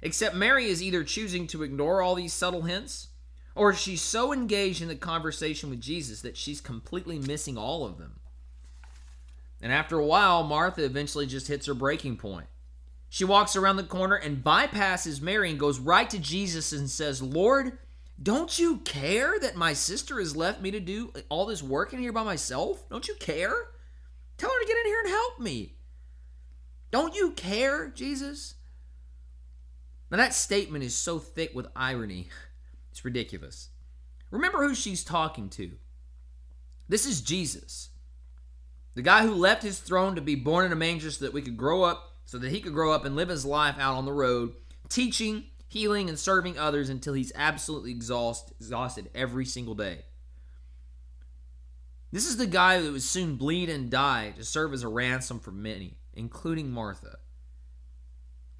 Except 0.00 0.36
Mary 0.36 0.66
is 0.66 0.82
either 0.82 1.02
choosing 1.02 1.46
to 1.48 1.62
ignore 1.62 2.00
all 2.00 2.14
these 2.14 2.32
subtle 2.32 2.62
hints 2.62 3.08
or 3.54 3.74
she's 3.74 4.00
so 4.00 4.32
engaged 4.32 4.80
in 4.80 4.88
the 4.88 4.94
conversation 4.94 5.68
with 5.68 5.80
Jesus 5.80 6.22
that 6.22 6.36
she's 6.36 6.60
completely 6.60 7.18
missing 7.18 7.58
all 7.58 7.84
of 7.84 7.98
them. 7.98 8.20
And 9.60 9.72
after 9.72 9.98
a 9.98 10.06
while, 10.06 10.44
Martha 10.44 10.84
eventually 10.84 11.26
just 11.26 11.48
hits 11.48 11.66
her 11.66 11.74
breaking 11.74 12.16
point. 12.16 12.46
She 13.08 13.24
walks 13.24 13.56
around 13.56 13.76
the 13.76 13.84
corner 13.84 14.14
and 14.14 14.44
bypasses 14.44 15.20
Mary 15.20 15.50
and 15.50 15.58
goes 15.58 15.78
right 15.78 16.08
to 16.10 16.18
Jesus 16.18 16.72
and 16.72 16.90
says, 16.90 17.22
Lord, 17.22 17.78
don't 18.22 18.58
you 18.58 18.78
care 18.78 19.38
that 19.40 19.56
my 19.56 19.72
sister 19.72 20.18
has 20.18 20.36
left 20.36 20.60
me 20.60 20.70
to 20.70 20.80
do 20.80 21.12
all 21.28 21.46
this 21.46 21.62
work 21.62 21.92
in 21.92 22.00
here 22.00 22.12
by 22.12 22.22
myself? 22.22 22.88
Don't 22.88 23.08
you 23.08 23.14
care? 23.14 23.54
Tell 24.36 24.50
her 24.50 24.60
to 24.60 24.66
get 24.66 24.76
in 24.76 24.86
here 24.86 25.00
and 25.04 25.10
help 25.10 25.40
me. 25.40 25.74
Don't 26.90 27.14
you 27.14 27.32
care, 27.32 27.88
Jesus? 27.88 28.54
Now, 30.10 30.18
that 30.18 30.34
statement 30.34 30.84
is 30.84 30.94
so 30.94 31.18
thick 31.18 31.54
with 31.54 31.66
irony 31.76 32.28
it's 32.98 33.04
ridiculous. 33.04 33.68
Remember 34.32 34.66
who 34.66 34.74
she's 34.74 35.04
talking 35.04 35.48
to. 35.50 35.70
This 36.88 37.06
is 37.06 37.20
Jesus, 37.20 37.90
the 38.94 39.02
guy 39.02 39.22
who 39.22 39.34
left 39.34 39.62
his 39.62 39.78
throne 39.78 40.14
to 40.16 40.20
be 40.20 40.34
born 40.34 40.66
in 40.66 40.72
a 40.72 40.76
manger 40.76 41.10
so 41.10 41.24
that 41.24 41.34
we 41.34 41.42
could 41.42 41.56
grow 41.56 41.82
up, 41.82 42.16
so 42.24 42.38
that 42.38 42.50
he 42.50 42.60
could 42.60 42.74
grow 42.74 42.92
up 42.92 43.04
and 43.04 43.16
live 43.16 43.28
his 43.28 43.44
life 43.44 43.76
out 43.78 43.94
on 43.94 44.04
the 44.04 44.12
road, 44.12 44.54
teaching, 44.88 45.44
healing, 45.68 46.08
and 46.08 46.18
serving 46.18 46.58
others 46.58 46.88
until 46.88 47.14
he's 47.14 47.32
absolutely 47.34 47.90
exhaust, 47.90 48.52
exhausted 48.60 49.10
every 49.14 49.44
single 49.44 49.74
day. 49.74 50.04
This 52.10 52.26
is 52.26 52.38
the 52.38 52.46
guy 52.46 52.80
that 52.80 52.90
would 52.90 53.02
soon 53.02 53.36
bleed 53.36 53.68
and 53.68 53.90
die 53.90 54.32
to 54.36 54.44
serve 54.44 54.72
as 54.72 54.82
a 54.82 54.88
ransom 54.88 55.40
for 55.40 55.50
many, 55.50 55.98
including 56.14 56.70
Martha. 56.70 57.18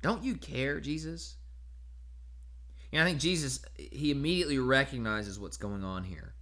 Don't 0.03 0.23
you 0.23 0.37
care, 0.37 0.81
Jesus? 0.81 1.37
And 2.93 3.03
I 3.03 3.07
think 3.07 3.21
Jesus, 3.21 3.61
he 3.77 4.11
immediately 4.11 4.59
recognizes 4.59 5.39
what's 5.39 5.57
going 5.57 5.83
on 5.83 6.05
here. 6.05 6.35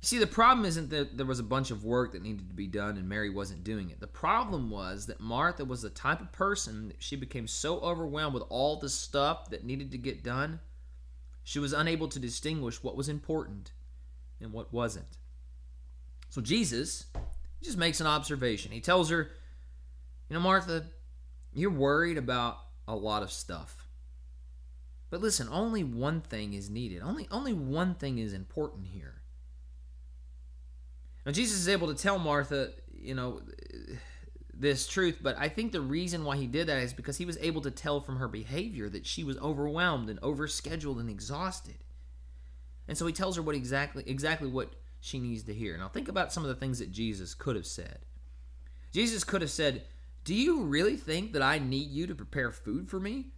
See, 0.00 0.18
the 0.18 0.28
problem 0.28 0.64
isn't 0.64 0.90
that 0.90 1.16
there 1.16 1.26
was 1.26 1.40
a 1.40 1.44
bunch 1.44 1.72
of 1.72 1.84
work 1.84 2.12
that 2.12 2.22
needed 2.22 2.48
to 2.48 2.54
be 2.54 2.68
done 2.68 2.96
and 2.96 3.08
Mary 3.08 3.30
wasn't 3.30 3.64
doing 3.64 3.90
it. 3.90 3.98
The 3.98 4.06
problem 4.06 4.70
was 4.70 5.06
that 5.06 5.20
Martha 5.20 5.64
was 5.64 5.82
the 5.82 5.90
type 5.90 6.20
of 6.20 6.30
person 6.30 6.88
that 6.88 7.02
she 7.02 7.16
became 7.16 7.48
so 7.48 7.80
overwhelmed 7.80 8.34
with 8.34 8.44
all 8.48 8.76
the 8.76 8.88
stuff 8.88 9.50
that 9.50 9.64
needed 9.64 9.90
to 9.92 9.98
get 9.98 10.22
done, 10.22 10.60
She 11.42 11.58
was 11.58 11.72
unable 11.72 12.08
to 12.08 12.20
distinguish 12.20 12.82
what 12.82 12.96
was 12.96 13.08
important 13.08 13.72
and 14.40 14.52
what 14.52 14.72
wasn't. 14.72 15.16
So 16.28 16.40
Jesus 16.40 17.06
just 17.62 17.78
makes 17.78 18.00
an 18.00 18.06
observation. 18.06 18.70
He 18.70 18.80
tells 18.80 19.10
her, 19.10 19.30
You 20.28 20.34
know, 20.34 20.40
Martha, 20.40 20.84
you're 21.52 21.70
worried 21.70 22.18
about 22.18 22.58
a 22.86 22.94
lot 22.94 23.22
of 23.22 23.32
stuff. 23.32 23.88
But 25.10 25.20
listen, 25.20 25.48
only 25.50 25.82
one 25.82 26.20
thing 26.20 26.52
is 26.52 26.68
needed. 26.68 27.02
Only 27.02 27.26
only 27.30 27.52
one 27.52 27.94
thing 27.94 28.18
is 28.18 28.32
important 28.32 28.86
here. 28.86 29.17
Now 31.28 31.32
Jesus 31.32 31.58
is 31.60 31.68
able 31.68 31.88
to 31.88 31.94
tell 31.94 32.18
Martha, 32.18 32.70
you 32.90 33.14
know, 33.14 33.42
this 34.54 34.86
truth, 34.86 35.18
but 35.20 35.36
I 35.38 35.50
think 35.50 35.72
the 35.72 35.80
reason 35.82 36.24
why 36.24 36.38
he 36.38 36.46
did 36.46 36.68
that 36.68 36.78
is 36.78 36.94
because 36.94 37.18
he 37.18 37.26
was 37.26 37.36
able 37.42 37.60
to 37.60 37.70
tell 37.70 38.00
from 38.00 38.16
her 38.16 38.28
behavior 38.28 38.88
that 38.88 39.04
she 39.04 39.24
was 39.24 39.36
overwhelmed 39.36 40.08
and 40.08 40.18
overscheduled 40.22 40.98
and 40.98 41.10
exhausted. 41.10 41.84
And 42.88 42.96
so 42.96 43.06
he 43.06 43.12
tells 43.12 43.36
her 43.36 43.42
what 43.42 43.54
exactly 43.54 44.04
exactly 44.06 44.48
what 44.48 44.72
she 45.00 45.18
needs 45.18 45.42
to 45.42 45.52
hear. 45.52 45.76
Now 45.76 45.88
think 45.88 46.08
about 46.08 46.32
some 46.32 46.44
of 46.44 46.48
the 46.48 46.54
things 46.54 46.78
that 46.78 46.92
Jesus 46.92 47.34
could 47.34 47.56
have 47.56 47.66
said. 47.66 47.98
Jesus 48.90 49.22
could 49.22 49.42
have 49.42 49.50
said, 49.50 49.84
"Do 50.24 50.34
you 50.34 50.62
really 50.62 50.96
think 50.96 51.34
that 51.34 51.42
I 51.42 51.58
need 51.58 51.90
you 51.90 52.06
to 52.06 52.14
prepare 52.14 52.52
food 52.52 52.88
for 52.88 52.98
me?" 52.98 53.34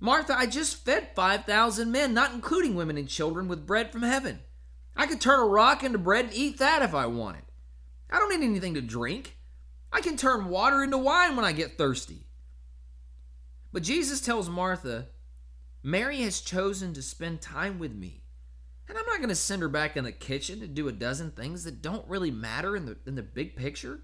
Martha, 0.00 0.36
I 0.36 0.46
just 0.46 0.84
fed 0.84 1.14
5,000 1.14 1.92
men, 1.92 2.14
not 2.14 2.34
including 2.34 2.74
women 2.74 2.98
and 2.98 3.08
children, 3.08 3.46
with 3.46 3.64
bread 3.64 3.92
from 3.92 4.02
heaven. 4.02 4.40
I 4.96 5.06
could 5.06 5.20
turn 5.20 5.40
a 5.40 5.46
rock 5.46 5.82
into 5.82 5.98
bread 5.98 6.26
and 6.26 6.34
eat 6.34 6.58
that 6.58 6.82
if 6.82 6.94
I 6.94 7.06
wanted. 7.06 7.44
I 8.10 8.18
don't 8.18 8.28
need 8.38 8.46
anything 8.46 8.74
to 8.74 8.82
drink. 8.82 9.36
I 9.92 10.00
can 10.00 10.16
turn 10.16 10.48
water 10.48 10.82
into 10.82 10.98
wine 10.98 11.36
when 11.36 11.44
I 11.44 11.52
get 11.52 11.78
thirsty. 11.78 12.26
But 13.72 13.82
Jesus 13.82 14.20
tells 14.20 14.50
Martha, 14.50 15.06
Mary 15.82 16.20
has 16.20 16.40
chosen 16.40 16.92
to 16.94 17.02
spend 17.02 17.40
time 17.40 17.78
with 17.78 17.94
me. 17.94 18.22
And 18.88 18.98
I'm 18.98 19.06
not 19.06 19.18
going 19.18 19.28
to 19.30 19.34
send 19.34 19.62
her 19.62 19.68
back 19.68 19.96
in 19.96 20.04
the 20.04 20.12
kitchen 20.12 20.60
to 20.60 20.66
do 20.66 20.88
a 20.88 20.92
dozen 20.92 21.30
things 21.30 21.64
that 21.64 21.80
don't 21.82 22.06
really 22.08 22.30
matter 22.30 22.76
in 22.76 22.84
the, 22.84 22.98
in 23.06 23.14
the 23.14 23.22
big 23.22 23.56
picture. 23.56 24.00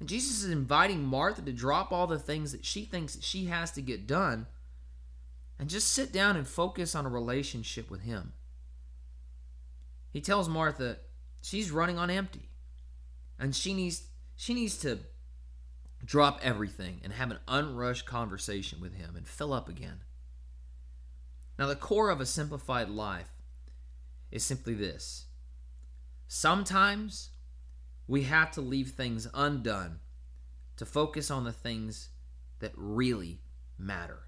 And 0.00 0.08
Jesus 0.08 0.42
is 0.42 0.50
inviting 0.50 1.04
Martha 1.04 1.42
to 1.42 1.52
drop 1.52 1.92
all 1.92 2.06
the 2.06 2.18
things 2.18 2.52
that 2.52 2.64
she 2.64 2.84
thinks 2.84 3.14
that 3.14 3.22
she 3.22 3.46
has 3.46 3.70
to 3.72 3.82
get 3.82 4.06
done 4.06 4.46
and 5.58 5.68
just 5.68 5.92
sit 5.92 6.12
down 6.12 6.36
and 6.36 6.46
focus 6.46 6.94
on 6.94 7.06
a 7.06 7.10
relationship 7.10 7.90
with 7.90 8.00
Him. 8.02 8.32
He 10.12 10.20
tells 10.20 10.48
Martha 10.48 10.98
she's 11.40 11.70
running 11.70 11.98
on 11.98 12.10
empty 12.10 12.50
and 13.38 13.54
she 13.54 13.74
needs 13.74 14.04
she 14.36 14.54
needs 14.54 14.76
to 14.78 15.00
drop 16.04 16.40
everything 16.42 17.00
and 17.02 17.12
have 17.12 17.30
an 17.30 17.38
unrushed 17.48 18.06
conversation 18.06 18.80
with 18.80 18.94
him 18.94 19.14
and 19.16 19.26
fill 19.26 19.52
up 19.52 19.68
again. 19.68 20.00
Now, 21.58 21.66
the 21.66 21.76
core 21.76 22.10
of 22.10 22.20
a 22.20 22.26
simplified 22.26 22.88
life 22.88 23.30
is 24.30 24.44
simply 24.44 24.74
this 24.74 25.26
sometimes 26.26 27.30
we 28.06 28.22
have 28.22 28.50
to 28.52 28.60
leave 28.60 28.90
things 28.90 29.28
undone 29.32 30.00
to 30.76 30.86
focus 30.86 31.30
on 31.30 31.44
the 31.44 31.52
things 31.52 32.08
that 32.58 32.72
really 32.76 33.40
matter. 33.78 34.20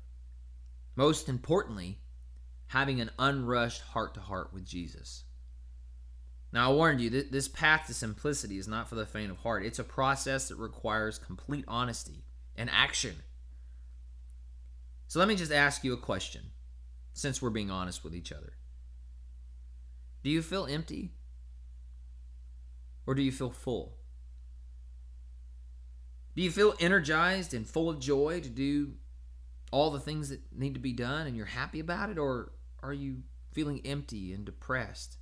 Most 0.96 1.28
importantly, 1.28 1.98
having 2.68 3.00
an 3.00 3.10
unrushed 3.18 3.82
heart 3.82 4.14
to 4.14 4.20
heart 4.20 4.52
with 4.52 4.64
Jesus. 4.64 5.24
Now, 6.54 6.70
I 6.70 6.72
warned 6.72 7.00
you, 7.00 7.10
this 7.10 7.48
path 7.48 7.88
to 7.88 7.94
simplicity 7.94 8.58
is 8.58 8.68
not 8.68 8.88
for 8.88 8.94
the 8.94 9.04
faint 9.04 9.32
of 9.32 9.38
heart. 9.38 9.66
It's 9.66 9.80
a 9.80 9.84
process 9.84 10.48
that 10.48 10.56
requires 10.56 11.18
complete 11.18 11.64
honesty 11.66 12.22
and 12.54 12.70
action. 12.70 13.16
So, 15.08 15.18
let 15.18 15.26
me 15.26 15.34
just 15.34 15.50
ask 15.50 15.82
you 15.82 15.92
a 15.92 15.96
question, 15.96 16.42
since 17.12 17.42
we're 17.42 17.50
being 17.50 17.72
honest 17.72 18.04
with 18.04 18.14
each 18.14 18.30
other. 18.30 18.52
Do 20.22 20.30
you 20.30 20.42
feel 20.42 20.66
empty? 20.66 21.10
Or 23.04 23.16
do 23.16 23.22
you 23.22 23.32
feel 23.32 23.50
full? 23.50 23.96
Do 26.36 26.42
you 26.42 26.52
feel 26.52 26.74
energized 26.78 27.52
and 27.52 27.66
full 27.66 27.90
of 27.90 27.98
joy 27.98 28.40
to 28.40 28.48
do 28.48 28.92
all 29.72 29.90
the 29.90 29.98
things 29.98 30.28
that 30.28 30.40
need 30.56 30.74
to 30.74 30.80
be 30.80 30.92
done 30.92 31.26
and 31.26 31.36
you're 31.36 31.46
happy 31.46 31.80
about 31.80 32.10
it? 32.10 32.18
Or 32.18 32.52
are 32.80 32.92
you 32.92 33.24
feeling 33.52 33.80
empty 33.84 34.32
and 34.32 34.44
depressed 34.44 35.18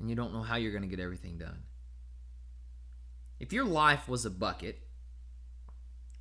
and 0.00 0.10
you 0.10 0.16
don't 0.16 0.32
know 0.32 0.42
how 0.42 0.56
you're 0.56 0.72
going 0.72 0.82
to 0.82 0.88
get 0.88 0.98
everything 0.98 1.38
done? 1.38 1.62
If 3.38 3.52
your 3.52 3.64
life 3.64 4.08
was 4.08 4.24
a 4.24 4.30
bucket, 4.30 4.80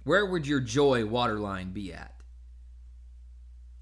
where 0.04 0.26
would 0.26 0.46
your 0.46 0.60
joy 0.60 1.06
waterline 1.06 1.72
be 1.72 1.94
at? 1.94 2.16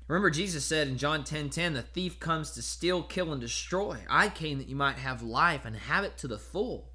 Remember, 0.07 0.29
Jesus 0.29 0.63
said 0.63 0.87
in 0.87 0.97
John 0.97 1.23
10 1.23 1.49
10, 1.49 1.73
the 1.73 1.81
thief 1.81 2.19
comes 2.19 2.51
to 2.51 2.61
steal, 2.61 3.03
kill, 3.03 3.31
and 3.31 3.41
destroy. 3.41 3.99
I 4.09 4.29
came 4.29 4.57
that 4.57 4.69
you 4.69 4.75
might 4.75 4.97
have 4.97 5.21
life 5.21 5.65
and 5.65 5.75
have 5.75 6.05
it 6.05 6.17
to 6.19 6.27
the 6.27 6.37
full. 6.37 6.93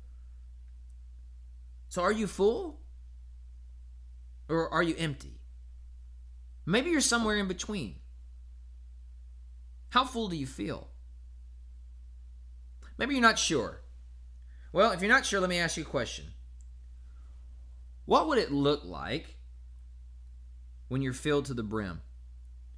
So, 1.89 2.03
are 2.03 2.13
you 2.13 2.27
full? 2.27 2.81
Or 4.49 4.73
are 4.73 4.83
you 4.83 4.95
empty? 4.97 5.41
Maybe 6.65 6.91
you're 6.91 7.01
somewhere 7.01 7.37
in 7.37 7.49
between. 7.49 7.97
How 9.91 10.05
full 10.05 10.29
do 10.29 10.37
you 10.37 10.47
feel? 10.47 10.89
Maybe 13.03 13.17
you're 13.17 13.23
not 13.23 13.37
sure. 13.37 13.81
Well, 14.73 14.93
if 14.93 15.01
you're 15.01 15.11
not 15.11 15.27
sure, 15.27 15.41
let 15.41 15.51
me 15.51 15.59
ask 15.59 15.77
you 15.77 15.83
a 15.83 15.87
question. 15.87 16.27
What 18.05 18.29
would 18.29 18.39
it 18.39 18.53
look 18.53 18.85
like 18.85 19.39
when 20.87 21.03
you're 21.03 21.13
filled 21.13 21.47
to 21.47 21.55
the 21.55 21.65
brim? 21.65 22.03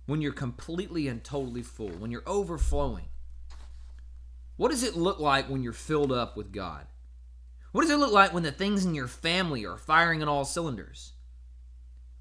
When 0.07 0.23
you're 0.23 0.33
completely 0.33 1.09
and 1.09 1.23
totally 1.23 1.61
full? 1.61 1.91
When 1.91 2.11
you're 2.11 2.27
overflowing? 2.27 3.11
What 4.57 4.71
does 4.71 4.83
it 4.83 4.97
look 4.97 5.21
like 5.21 5.51
when 5.51 5.63
you're 5.63 5.75
filled 5.75 6.11
up 6.11 6.39
with 6.39 6.53
God? 6.53 6.87
What 7.73 7.83
does 7.83 7.91
it 7.91 7.99
look 7.99 8.13
like 8.13 8.33
when 8.33 8.45
the 8.45 8.51
things 8.51 8.87
in 8.87 8.95
your 8.95 9.09
family 9.09 9.67
are 9.67 9.77
firing 9.77 10.23
on 10.23 10.29
all 10.29 10.47
cylinders? 10.47 11.13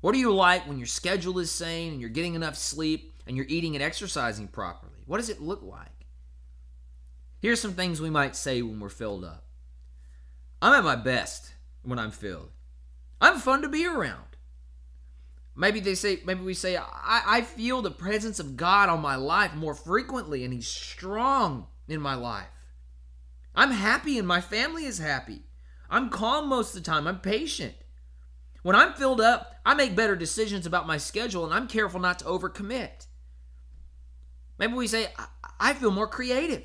What 0.02 0.14
are 0.14 0.20
you 0.20 0.36
like 0.36 0.68
when 0.68 0.78
your 0.78 0.88
schedule 0.88 1.40
is 1.40 1.52
sane 1.52 1.94
and 1.94 2.02
you're 2.02 2.10
getting 2.10 2.36
enough 2.36 2.58
sleep 2.58 3.14
and 3.26 3.38
you're 3.38 3.46
eating 3.48 3.78
and 3.78 3.82
exercising 3.82 4.50
properly? 4.50 5.04
What 5.06 5.20
does 5.20 5.30
it 5.30 5.42
look 5.42 5.64
like? 5.64 6.03
Here's 7.44 7.60
some 7.60 7.74
things 7.74 8.00
we 8.00 8.10
might 8.10 8.38
say 8.38 8.62
when 8.62 8.80
we're 8.80 8.88
filled 8.88 9.26
up 9.26 9.44
I'm 10.62 10.72
at 10.74 10.86
my 10.86 10.96
best 10.96 11.54
when 11.82 12.00
I'm 12.00 12.12
filled. 12.12 12.52
I'm 13.20 13.38
fun 13.38 13.62
to 13.64 13.68
be 13.68 13.86
around. 13.86 14.38
Maybe 15.54 15.82
they 15.82 15.94
say, 15.94 16.22
maybe 16.26 16.42
we 16.42 16.54
say, 16.54 16.78
I, 16.78 17.22
I 17.28 17.42
feel 17.42 17.82
the 17.82 17.92
presence 17.92 18.40
of 18.40 18.56
God 18.56 18.88
on 18.88 19.02
my 19.02 19.18
life 19.18 19.54
more 19.56 19.76
frequently, 19.76 20.46
and 20.46 20.54
He's 20.54 20.68
strong 20.68 21.68
in 21.90 22.00
my 22.00 22.16
life. 22.16 22.48
I'm 23.54 23.72
happy, 23.72 24.18
and 24.18 24.26
my 24.28 24.40
family 24.40 24.86
is 24.86 25.00
happy. 25.00 25.42
I'm 25.90 26.10
calm 26.10 26.48
most 26.48 26.70
of 26.70 26.82
the 26.82 26.90
time. 26.90 27.08
I'm 27.08 27.20
patient. 27.20 27.76
When 28.62 28.78
I'm 28.78 28.94
filled 28.94 29.20
up, 29.20 29.54
I 29.66 29.74
make 29.74 29.98
better 29.98 30.16
decisions 30.16 30.66
about 30.66 30.88
my 30.88 30.96
schedule 30.96 31.44
and 31.44 31.54
I'm 31.54 31.68
careful 31.68 32.00
not 32.00 32.20
to 32.20 32.26
overcommit. 32.26 33.08
Maybe 34.58 34.74
we 34.74 34.88
say, 34.88 35.08
I 35.60 35.74
feel 35.74 35.92
more 35.92 36.08
creative. 36.08 36.64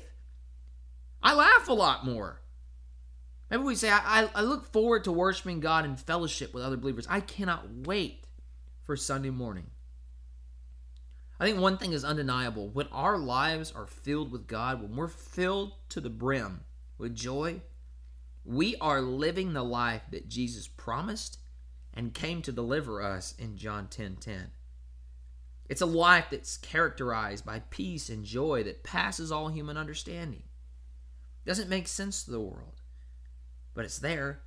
I 1.21 1.33
laugh 1.33 1.67
a 1.67 1.73
lot 1.73 2.05
more. 2.05 2.41
Maybe 3.49 3.63
we 3.63 3.75
say, 3.75 3.89
I, 3.89 4.29
I 4.33 4.41
look 4.41 4.71
forward 4.71 5.03
to 5.05 5.11
worshiping 5.11 5.59
God 5.59 5.85
in 5.85 5.95
fellowship 5.95 6.53
with 6.53 6.63
other 6.63 6.77
believers. 6.77 7.07
I 7.09 7.19
cannot 7.19 7.67
wait 7.85 8.25
for 8.83 8.95
Sunday 8.95 9.31
morning. 9.31 9.67
I 11.39 11.45
think 11.45 11.59
one 11.59 11.77
thing 11.77 11.93
is 11.93 12.03
undeniable. 12.03 12.69
When 12.69 12.87
our 12.87 13.17
lives 13.17 13.71
are 13.71 13.87
filled 13.87 14.31
with 14.31 14.45
God, 14.45 14.81
when 14.81 14.95
we're 14.95 15.07
filled 15.07 15.71
to 15.89 16.01
the 16.01 16.09
brim 16.09 16.61
with 16.97 17.15
joy, 17.15 17.61
we 18.43 18.75
are 18.77 19.01
living 19.01 19.53
the 19.53 19.63
life 19.63 20.03
that 20.11 20.27
Jesus 20.27 20.67
promised 20.67 21.39
and 21.93 22.13
came 22.13 22.41
to 22.43 22.51
deliver 22.51 23.01
us 23.01 23.33
in 23.39 23.57
John 23.57 23.87
10:10. 23.87 23.89
10, 23.89 24.15
10. 24.17 24.51
It's 25.69 25.81
a 25.81 25.85
life 25.85 26.25
that's 26.31 26.57
characterized 26.57 27.45
by 27.45 27.59
peace 27.69 28.09
and 28.09 28.25
joy 28.25 28.63
that 28.63 28.83
passes 28.83 29.31
all 29.31 29.49
human 29.49 29.77
understanding. 29.77 30.43
Doesn't 31.45 31.69
make 31.69 31.87
sense 31.87 32.23
to 32.23 32.31
the 32.31 32.39
world, 32.39 32.81
but 33.73 33.85
it's 33.85 33.99
there. 33.99 34.41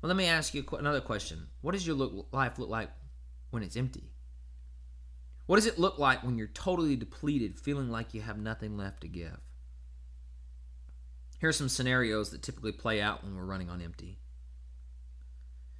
Well, 0.00 0.08
let 0.08 0.16
me 0.16 0.26
ask 0.26 0.54
you 0.54 0.64
another 0.78 1.00
question. 1.00 1.48
What 1.60 1.72
does 1.72 1.86
your 1.86 1.96
look, 1.96 2.28
life 2.32 2.58
look 2.58 2.70
like 2.70 2.90
when 3.50 3.62
it's 3.62 3.76
empty? 3.76 4.12
What 5.46 5.56
does 5.56 5.66
it 5.66 5.78
look 5.78 5.98
like 5.98 6.22
when 6.22 6.38
you're 6.38 6.46
totally 6.46 6.96
depleted, 6.96 7.58
feeling 7.58 7.90
like 7.90 8.14
you 8.14 8.20
have 8.20 8.38
nothing 8.38 8.76
left 8.76 9.00
to 9.02 9.08
give? 9.08 9.36
Here 11.40 11.48
are 11.48 11.52
some 11.52 11.68
scenarios 11.68 12.30
that 12.30 12.42
typically 12.42 12.72
play 12.72 13.00
out 13.00 13.24
when 13.24 13.34
we're 13.34 13.44
running 13.44 13.68
on 13.68 13.82
empty. 13.82 14.20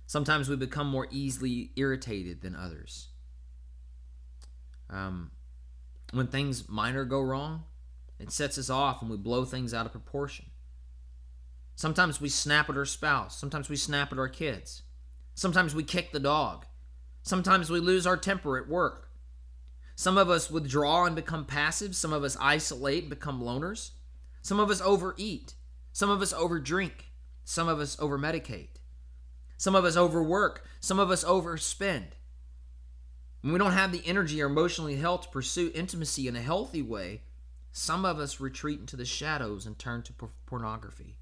Sometimes 0.07 0.49
we 0.49 0.57
become 0.57 0.89
more 0.89 1.07
easily 1.11 1.71
irritated 1.77 2.43
than 2.43 2.57
others. 2.57 3.11
Um, 4.89 5.31
when 6.13 6.27
things 6.27 6.69
minor 6.69 7.05
go 7.05 7.21
wrong, 7.21 7.65
it 8.21 8.33
sets 8.33 8.59
us 8.59 8.71
off 8.71 9.03
and 9.03 9.11
we 9.11 9.17
blow 9.17 9.45
things 9.45 9.73
out 9.73 9.87
of 9.87 9.93
proportion. 9.93 10.47
Sometimes 11.75 12.21
we 12.21 12.29
snap 12.29 12.69
at 12.69 12.77
our 12.77 12.85
spouse. 12.85 13.39
Sometimes 13.39 13.69
we 13.69 13.77
snap 13.77 14.13
at 14.13 14.19
our 14.19 14.29
kids. 14.29 14.83
Sometimes 15.35 15.75
we 15.75 15.83
kick 15.83 16.13
the 16.13 16.21
dog. 16.21 16.67
Sometimes 17.23 17.71
we 17.71 17.81
lose 17.81 18.07
our 18.07 18.17
temper 18.17 18.59
at 18.59 18.69
work. 18.69 19.09
Some 19.97 20.19
of 20.19 20.29
us 20.29 20.51
withdraw 20.51 21.05
and 21.05 21.17
become 21.17 21.47
passive. 21.47 21.97
Some 21.97 22.13
of 22.13 22.25
us 22.25 22.37
isolate 22.41 23.05
and 23.05 23.11
become 23.11 23.43
loners. 23.43 23.93
Some 24.43 24.61
of 24.61 24.71
us 24.71 24.81
overeat. 24.81 25.55
Some 25.93 26.11
of 26.11 26.21
us 26.21 26.33
overdrink. 26.33 27.07
Some 27.45 27.69
of 27.69 27.81
us 27.81 27.97
overmedicate. 27.97 28.77
Some 29.57 29.75
of 29.75 29.85
us 29.85 29.97
overwork. 29.97 30.67
Some 30.81 30.99
of 30.99 31.11
us 31.11 31.25
overspend. 31.25 32.13
When 33.41 33.53
we 33.53 33.59
don't 33.59 33.73
have 33.73 33.93
the 33.93 34.03
energy 34.05 34.43
or 34.43 34.47
emotional 34.47 34.89
health 34.89 35.23
to 35.23 35.29
pursue 35.29 35.71
intimacy 35.75 36.29
in 36.29 36.37
a 36.37 36.43
healthy 36.43 36.83
way, 36.83 37.23
some 37.73 38.05
of 38.05 38.19
us 38.19 38.41
retreat 38.41 38.81
into 38.81 38.97
the 38.97 39.05
shadows 39.05 39.67
and 39.67 39.79
turn 39.79 40.03
to 40.03 40.13
pornography. 40.47 41.17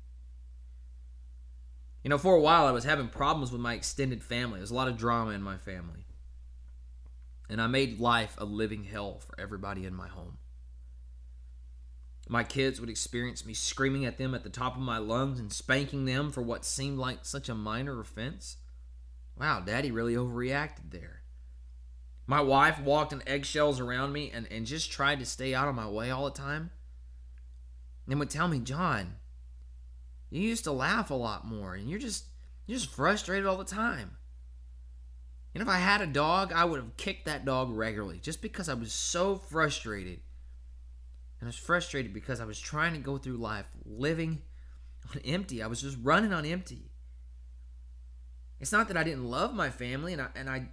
You 2.02 2.10
know, 2.10 2.18
for 2.18 2.34
a 2.34 2.40
while 2.40 2.66
I 2.66 2.72
was 2.72 2.84
having 2.84 3.08
problems 3.08 3.52
with 3.52 3.60
my 3.60 3.74
extended 3.74 4.22
family. 4.22 4.58
There's 4.58 4.70
a 4.70 4.74
lot 4.74 4.88
of 4.88 4.96
drama 4.96 5.32
in 5.32 5.42
my 5.42 5.58
family. 5.58 6.06
And 7.50 7.60
I 7.60 7.66
made 7.66 8.00
life 8.00 8.34
a 8.38 8.44
living 8.44 8.84
hell 8.84 9.18
for 9.18 9.38
everybody 9.40 9.84
in 9.84 9.94
my 9.94 10.08
home. 10.08 10.38
My 12.28 12.44
kids 12.44 12.78
would 12.78 12.90
experience 12.90 13.46
me 13.46 13.54
screaming 13.54 14.04
at 14.04 14.18
them 14.18 14.34
at 14.34 14.42
the 14.42 14.50
top 14.50 14.76
of 14.76 14.82
my 14.82 14.98
lungs 14.98 15.40
and 15.40 15.50
spanking 15.50 16.04
them 16.04 16.30
for 16.30 16.42
what 16.42 16.64
seemed 16.64 16.98
like 16.98 17.24
such 17.24 17.48
a 17.48 17.54
minor 17.54 18.00
offense. 18.00 18.58
Wow, 19.38 19.60
daddy 19.60 19.90
really 19.90 20.14
overreacted 20.14 20.90
there. 20.90 21.17
My 22.30 22.42
wife 22.42 22.78
walked 22.78 23.14
in 23.14 23.26
eggshells 23.26 23.80
around 23.80 24.12
me 24.12 24.30
and, 24.32 24.46
and 24.52 24.66
just 24.66 24.92
tried 24.92 25.18
to 25.20 25.24
stay 25.24 25.54
out 25.54 25.66
of 25.66 25.74
my 25.74 25.88
way 25.88 26.10
all 26.10 26.26
the 26.26 26.30
time. 26.30 26.70
And 28.06 28.18
would 28.18 28.28
tell 28.28 28.48
me, 28.48 28.60
John, 28.60 29.14
you 30.28 30.42
used 30.42 30.64
to 30.64 30.72
laugh 30.72 31.10
a 31.10 31.14
lot 31.14 31.46
more 31.46 31.74
and 31.74 31.88
you're 31.88 31.98
just 31.98 32.26
you're 32.66 32.78
just 32.78 32.90
frustrated 32.90 33.46
all 33.46 33.56
the 33.56 33.64
time. 33.64 34.18
And 35.54 35.62
if 35.62 35.68
I 35.70 35.78
had 35.78 36.02
a 36.02 36.06
dog, 36.06 36.52
I 36.52 36.66
would 36.66 36.78
have 36.78 36.98
kicked 36.98 37.24
that 37.24 37.46
dog 37.46 37.70
regularly 37.70 38.18
just 38.18 38.42
because 38.42 38.68
I 38.68 38.74
was 38.74 38.92
so 38.92 39.36
frustrated. 39.36 40.20
And 41.40 41.46
I 41.46 41.48
was 41.48 41.56
frustrated 41.56 42.12
because 42.12 42.40
I 42.40 42.44
was 42.44 42.60
trying 42.60 42.92
to 42.92 42.98
go 42.98 43.16
through 43.16 43.38
life 43.38 43.70
living 43.86 44.42
on 45.14 45.22
empty. 45.22 45.62
I 45.62 45.66
was 45.66 45.80
just 45.80 45.96
running 46.02 46.34
on 46.34 46.44
empty. 46.44 46.90
It's 48.60 48.72
not 48.72 48.88
that 48.88 48.98
I 48.98 49.04
didn't 49.04 49.24
love 49.24 49.54
my 49.54 49.70
family 49.70 50.12
and 50.12 50.20
I 50.20 50.28
and 50.36 50.50
I 50.50 50.68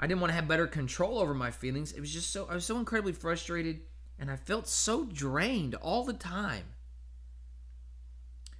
I 0.00 0.06
didn't 0.06 0.22
want 0.22 0.30
to 0.30 0.34
have 0.34 0.48
better 0.48 0.66
control 0.66 1.18
over 1.18 1.34
my 1.34 1.50
feelings. 1.50 1.92
It 1.92 2.00
was 2.00 2.12
just 2.12 2.32
so 2.32 2.46
I 2.50 2.54
was 2.54 2.64
so 2.64 2.78
incredibly 2.78 3.12
frustrated 3.12 3.82
and 4.18 4.30
I 4.30 4.36
felt 4.36 4.66
so 4.66 5.04
drained 5.04 5.74
all 5.74 6.04
the 6.04 6.14
time. 6.14 6.64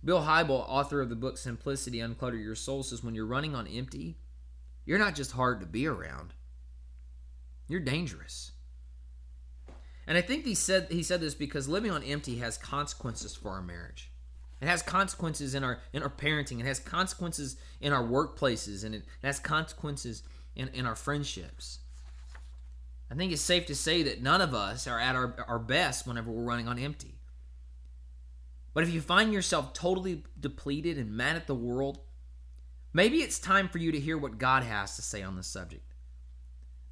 Bill 0.05 0.23
Hybel, 0.23 0.65
author 0.69 1.01
of 1.01 1.09
the 1.09 1.17
book 1.17 1.39
Simplicity 1.39 1.99
Unclutter 1.99 2.43
Your 2.43 2.55
Soul, 2.55 2.83
says 2.83 3.03
when 3.03 3.15
you're 3.15 3.27
running 3.27 3.55
on 3.55 3.67
empty, 3.67 4.17
you're 4.85 4.99
not 4.99 5.15
just 5.15 5.33
hard 5.33 5.61
to 5.61 5.67
be 5.67 5.87
around. 5.87 6.35
You're 7.69 7.81
dangerous. 7.81 8.53
And 10.07 10.19
I 10.19 10.23
think 10.23 10.45
he 10.45 10.55
said 10.55 10.89
he 10.91 11.03
said 11.03 11.21
this 11.21 11.35
because 11.35 11.69
living 11.69 11.91
on 11.91 12.03
empty 12.03 12.37
has 12.39 12.59
consequences 12.59 13.35
for 13.35 13.51
our 13.51 13.63
marriage. 13.63 14.11
It 14.61 14.69
has 14.69 14.83
consequences 14.83 15.55
in 15.55 15.65
our 15.65 15.81
in 15.95 16.03
our 16.03 16.11
parenting. 16.11 16.61
It 16.61 16.67
has 16.67 16.81
consequences 16.81 17.57
in 17.81 17.95
our 17.95 18.03
workplaces, 18.03 18.85
and 18.85 18.95
it 18.95 19.05
has 19.23 19.39
consequences 19.39 20.23
in, 20.55 20.69
in 20.69 20.87
our 20.87 20.97
friendships. 20.97 21.81
I 23.11 23.15
think 23.15 23.33
it's 23.33 23.43
safe 23.43 23.67
to 23.67 23.75
say 23.75 24.03
that 24.05 24.23
none 24.23 24.41
of 24.41 24.55
us 24.55 24.87
are 24.87 24.99
at 24.99 25.17
our, 25.17 25.35
our 25.49 25.59
best 25.59 26.07
whenever 26.07 26.31
we're 26.31 26.45
running 26.45 26.69
on 26.69 26.79
empty. 26.79 27.21
But 28.73 28.85
if 28.85 28.93
you 28.93 29.01
find 29.01 29.33
yourself 29.33 29.73
totally 29.73 30.23
depleted 30.39 30.97
and 30.97 31.17
mad 31.17 31.37
at 31.37 31.49
the 31.49 31.55
world, 31.55 31.99
maybe 32.93 33.19
it's 33.19 33.41
time 33.41 33.69
for 33.69 33.79
you 33.79 33.91
to 33.91 33.99
hear 33.99 34.17
what 34.17 34.39
God 34.39 34.63
has 34.63 34.95
to 34.97 35.03
say 35.03 35.23
on 35.23 35.35
the 35.35 35.43
subject. 35.43 35.95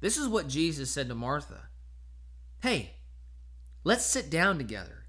This 0.01 0.17
is 0.17 0.27
what 0.27 0.47
Jesus 0.47 0.91
said 0.91 1.07
to 1.09 1.15
Martha 1.15 1.69
Hey, 2.61 2.95
let's 3.85 4.05
sit 4.05 4.29
down 4.29 4.57
together. 4.57 5.05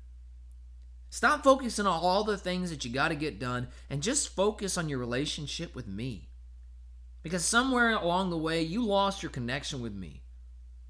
Stop 1.09 1.43
focusing 1.43 1.87
on 1.87 2.01
all 2.01 2.23
the 2.23 2.39
things 2.39 2.71
that 2.71 2.85
you 2.85 2.93
got 2.93 3.09
to 3.09 3.17
get 3.17 3.41
done 3.41 3.67
and 3.89 4.01
just 4.01 4.29
focus 4.29 4.79
on 4.79 4.89
your 4.89 5.01
relationship 5.01 5.75
with 5.75 5.89
me. 5.89 6.30
Because 7.23 7.45
somewhere 7.45 7.91
along 7.91 8.31
the 8.31 8.39
way, 8.39 8.63
you 8.63 8.85
lost 8.85 9.23
your 9.23 9.31
connection 9.31 9.81
with 9.81 9.95
me. 9.95 10.23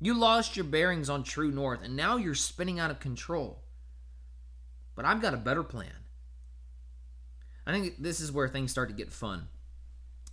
You 0.01 0.15
lost 0.15 0.57
your 0.57 0.65
bearings 0.65 1.11
on 1.11 1.25
true 1.25 1.51
north, 1.51 1.83
and 1.83 1.97
now 1.97 2.17
you're 2.17 2.35
spinning 2.35 2.79
out 2.79 2.91
of 2.91 3.01
control. 3.01 3.63
But 4.95 5.05
I've 5.05 5.21
got 5.21 5.35
a 5.35 5.39
better 5.39 5.63
plan. 5.63 5.93
I 7.67 7.73
think 7.73 8.01
this 8.03 8.21
is 8.21 8.33
where 8.33 8.49
things 8.49 8.71
start 8.71 8.89
to 8.89 8.95
get 8.95 9.13
fun. 9.13 9.49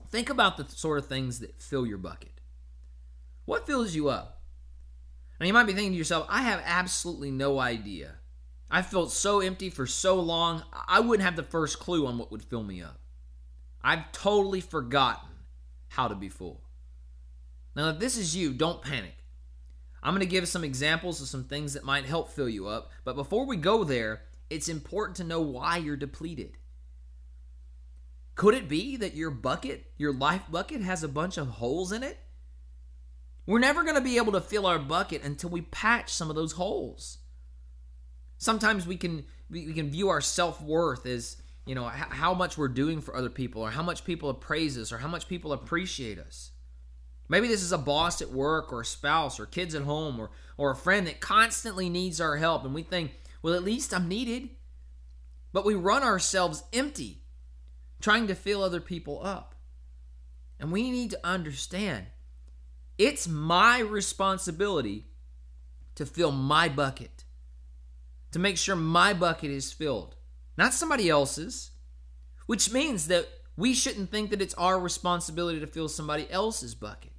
Think 0.10 0.29
about 0.29 0.57
the 0.57 0.65
sort 0.69 0.99
of 0.99 1.07
things 1.07 1.39
that 1.39 1.62
fill 1.62 1.86
your 1.86 1.97
bucket. 1.97 2.39
What 3.45 3.67
fills 3.67 3.93
you 3.93 4.10
up? 4.10 4.41
Now, 5.39 5.45
you 5.45 5.53
might 5.53 5.67
be 5.67 5.73
thinking 5.73 5.91
to 5.91 5.97
yourself, 5.97 6.25
I 6.29 6.43
have 6.43 6.62
absolutely 6.65 7.31
no 7.31 7.60
idea. 7.60 8.15
I 8.69 8.81
felt 8.81 9.12
so 9.12 9.39
empty 9.39 9.69
for 9.69 9.86
so 9.86 10.19
long, 10.19 10.63
I 10.88 10.99
wouldn't 10.99 11.25
have 11.25 11.36
the 11.36 11.43
first 11.43 11.79
clue 11.79 12.07
on 12.07 12.17
what 12.17 12.31
would 12.31 12.43
fill 12.43 12.63
me 12.63 12.81
up. 12.81 12.99
I've 13.81 14.12
totally 14.12 14.62
forgotten 14.62 15.29
how 15.89 16.08
to 16.08 16.15
be 16.15 16.30
full. 16.30 16.62
Now, 17.76 17.89
if 17.89 18.00
this 18.00 18.17
is 18.17 18.36
you, 18.36 18.54
don't 18.54 18.82
panic. 18.82 19.15
I'm 20.02 20.13
going 20.13 20.26
to 20.26 20.32
give 20.32 20.47
some 20.47 20.63
examples 20.63 21.21
of 21.21 21.28
some 21.28 21.43
things 21.43 21.73
that 21.73 21.84
might 21.84 22.06
help 22.06 22.30
fill 22.30 22.50
you 22.50 22.67
up, 22.67 22.91
but 23.04 23.15
before 23.15 23.45
we 23.45 23.58
go 23.58 23.84
there, 23.84 24.21
it's 24.50 24.69
important 24.69 25.17
to 25.17 25.23
know 25.23 25.41
why 25.41 25.78
you're 25.78 25.97
depleted. 25.97 26.54
Could 28.36 28.54
it 28.54 28.69
be 28.69 28.95
that 28.97 29.15
your 29.15 29.32
bucket, 29.32 29.91
your 29.97 30.13
life 30.13 30.43
bucket, 30.50 30.82
has 30.82 31.04
a 31.04 31.08
bunch 31.08 31.38
of 31.38 31.47
holes 31.47 31.91
in 31.91 32.04
it? 32.04 32.17
We're 33.47 33.60
never 33.60 33.84
going 33.84 33.95
to 33.95 34.02
be 34.02 34.17
able 34.17 34.34
to 34.34 34.41
fill 34.41 34.67
our 34.67 34.78
bucket 34.78 35.23
until 35.23 35.50
we 35.50 35.62
patch 35.62 36.13
some 36.13 36.30
of 36.30 36.36
those 36.36 36.52
holes. 36.52 37.17
Sometimes 38.38 38.86
we 38.86 38.95
can 38.97 39.26
we 39.50 39.73
can 39.73 39.89
view 39.89 40.10
our 40.10 40.21
self-worth 40.21 41.06
as, 41.06 41.38
you 41.67 41.75
know, 41.75 41.86
how 41.88 42.34
much 42.34 42.58
we're 42.58 42.69
doing 42.69 43.01
for 43.01 43.15
other 43.15 43.30
people 43.30 43.62
or 43.62 43.69
how 43.69 43.84
much 43.84 44.06
people 44.06 44.30
appraise 44.30 44.77
us 44.77 44.91
or 44.91 44.97
how 44.97 45.08
much 45.08 45.27
people 45.27 45.51
appreciate 45.51 46.17
us. 46.17 46.51
Maybe 47.30 47.47
this 47.49 47.62
is 47.62 47.73
a 47.73 47.77
boss 47.77 48.21
at 48.21 48.32
work 48.32 48.71
or 48.71 48.82
a 48.82 48.86
spouse 48.86 49.39
or 49.39 49.45
kids 49.45 49.75
at 49.75 49.82
home 49.84 50.19
or 50.19 50.32
or 50.58 50.71
a 50.71 50.75
friend 50.75 51.06
that 51.08 51.19
constantly 51.19 51.89
needs 51.89 52.21
our 52.21 52.38
help 52.38 52.63
and 52.63 52.73
we 52.73 52.84
think, 52.84 53.12
well, 53.41 53.53
at 53.53 53.63
least 53.63 53.93
I'm 53.93 54.08
needed. 54.08 54.49
But 55.53 55.65
we 55.65 55.75
run 55.75 56.03
ourselves 56.03 56.63
empty 56.73 57.23
trying 58.01 58.27
to 58.27 58.36
fill 58.36 58.63
other 58.63 58.82
people 58.82 59.19
up. 59.23 59.56
And 60.60 60.71
we 60.71 60.89
need 60.89 61.12
to 61.12 61.19
understand 61.23 62.08
it's 62.97 63.27
my 63.27 63.80
responsibility 63.80 65.08
to 65.95 66.06
fill 66.06 66.32
my 66.32 66.69
bucket, 66.69 67.25
to 68.32 68.39
make 68.39 68.58
sure 68.58 68.75
my 68.75 69.13
bucket 69.13 69.51
is 69.51 69.71
filled, 69.71 70.16
not 70.58 70.74
somebody 70.74 71.10
else's, 71.10 71.72
which 72.48 72.72
means 72.72 73.08
that 73.08 73.28
we 73.56 73.74
shouldn't 73.74 74.12
think 74.12 74.30
that 74.32 74.41
it's 74.41 74.54
our 74.56 74.80
responsibility 74.80 75.60
to 75.60 75.67
fill 75.67 75.89
somebody 75.89 76.30
else's 76.30 76.76
bucket. 76.76 77.12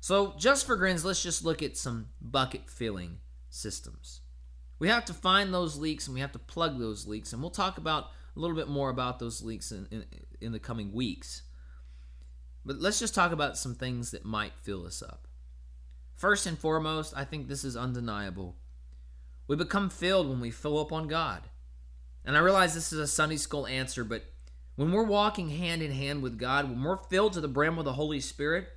So, 0.00 0.34
just 0.38 0.66
for 0.66 0.76
grins, 0.76 1.04
let's 1.04 1.22
just 1.22 1.44
look 1.44 1.62
at 1.62 1.76
some 1.76 2.08
bucket 2.20 2.70
filling 2.70 3.18
systems. 3.50 4.22
We 4.78 4.88
have 4.88 5.04
to 5.06 5.14
find 5.14 5.52
those 5.52 5.76
leaks 5.76 6.06
and 6.06 6.14
we 6.14 6.20
have 6.20 6.32
to 6.32 6.38
plug 6.38 6.78
those 6.78 7.06
leaks, 7.06 7.32
and 7.32 7.42
we'll 7.42 7.50
talk 7.50 7.76
about 7.76 8.04
a 8.34 8.40
little 8.40 8.56
bit 8.56 8.68
more 8.68 8.88
about 8.88 9.18
those 9.18 9.42
leaks 9.42 9.72
in, 9.72 9.86
in, 9.90 10.04
in 10.40 10.52
the 10.52 10.58
coming 10.58 10.92
weeks. 10.92 11.42
But 12.64 12.80
let's 12.80 12.98
just 12.98 13.14
talk 13.14 13.32
about 13.32 13.58
some 13.58 13.74
things 13.74 14.10
that 14.12 14.24
might 14.24 14.52
fill 14.62 14.86
us 14.86 15.02
up. 15.02 15.26
First 16.16 16.46
and 16.46 16.58
foremost, 16.58 17.12
I 17.16 17.24
think 17.24 17.48
this 17.48 17.64
is 17.64 17.76
undeniable. 17.76 18.56
We 19.48 19.56
become 19.56 19.90
filled 19.90 20.28
when 20.28 20.40
we 20.40 20.50
fill 20.50 20.78
up 20.78 20.92
on 20.92 21.08
God. 21.08 21.49
And 22.24 22.36
I 22.36 22.40
realize 22.40 22.74
this 22.74 22.92
is 22.92 22.98
a 22.98 23.06
Sunday 23.06 23.36
school 23.36 23.66
answer, 23.66 24.04
but 24.04 24.24
when 24.76 24.92
we're 24.92 25.04
walking 25.04 25.50
hand 25.50 25.82
in 25.82 25.92
hand 25.92 26.22
with 26.22 26.38
God, 26.38 26.68
when 26.68 26.82
we're 26.82 26.96
filled 26.96 27.34
to 27.34 27.40
the 27.40 27.48
brim 27.48 27.76
with 27.76 27.84
the 27.84 27.92
Holy 27.94 28.20
Spirit, 28.20 28.68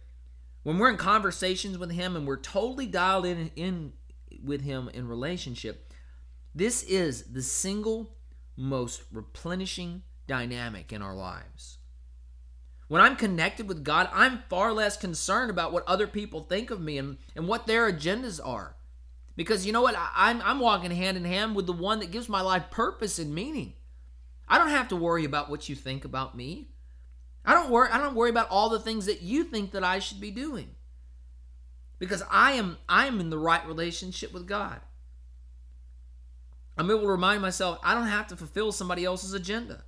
when 0.63 0.77
we're 0.77 0.89
in 0.89 0.97
conversations 0.97 1.77
with 1.77 1.91
Him 1.91 2.15
and 2.15 2.25
we're 2.25 2.37
totally 2.37 2.85
dialed 2.85 3.25
in, 3.25 3.51
in 3.55 3.93
with 4.43 4.61
Him 4.61 4.89
in 4.93 5.07
relationship, 5.07 5.93
this 6.55 6.83
is 6.83 7.23
the 7.31 7.41
single 7.41 8.15
most 8.55 9.03
replenishing 9.11 10.03
dynamic 10.27 10.93
in 10.93 11.01
our 11.01 11.15
lives. 11.15 11.79
When 12.87 13.01
I'm 13.01 13.15
connected 13.15 13.67
with 13.67 13.83
God, 13.83 14.09
I'm 14.13 14.43
far 14.49 14.71
less 14.71 14.97
concerned 14.97 15.49
about 15.49 15.73
what 15.73 15.87
other 15.87 16.05
people 16.07 16.41
think 16.41 16.69
of 16.69 16.81
me 16.81 16.97
and, 16.97 17.17
and 17.35 17.47
what 17.47 17.65
their 17.65 17.91
agendas 17.91 18.39
are. 18.43 18.75
Because 19.35 19.65
you 19.65 19.73
know 19.73 19.81
what? 19.81 19.95
I, 19.97 20.31
am 20.31 20.41
I'm 20.43 20.59
walking 20.59 20.91
hand 20.91 21.17
in 21.17 21.25
hand 21.25 21.55
with 21.55 21.65
the 21.65 21.73
one 21.73 21.99
that 21.99 22.11
gives 22.11 22.29
my 22.29 22.41
life 22.41 22.69
purpose 22.69 23.17
and 23.19 23.33
meaning. 23.33 23.73
I 24.47 24.57
don't 24.57 24.69
have 24.69 24.89
to 24.89 24.95
worry 24.95 25.25
about 25.25 25.49
what 25.49 25.69
you 25.69 25.75
think 25.75 26.05
about 26.05 26.37
me. 26.37 26.69
I 27.45 27.53
don't 27.53 27.71
worry 27.71 27.89
I 27.91 27.97
don't 27.97 28.15
worry 28.15 28.29
about 28.29 28.49
all 28.49 28.69
the 28.69 28.79
things 28.79 29.05
that 29.07 29.21
you 29.21 29.43
think 29.43 29.71
that 29.71 29.83
I 29.83 29.99
should 29.99 30.21
be 30.21 30.31
doing. 30.31 30.75
Because 31.99 32.23
I 32.29 32.53
am 32.53 32.77
I 32.87 33.07
am 33.07 33.19
in 33.19 33.29
the 33.29 33.37
right 33.37 33.65
relationship 33.67 34.33
with 34.33 34.47
God. 34.47 34.79
I'm 36.77 36.89
able 36.89 37.01
to 37.01 37.07
remind 37.07 37.41
myself 37.41 37.79
I 37.83 37.93
don't 37.93 38.07
have 38.07 38.27
to 38.27 38.35
fulfill 38.35 38.71
somebody 38.71 39.05
else's 39.05 39.33
agenda. 39.33 39.83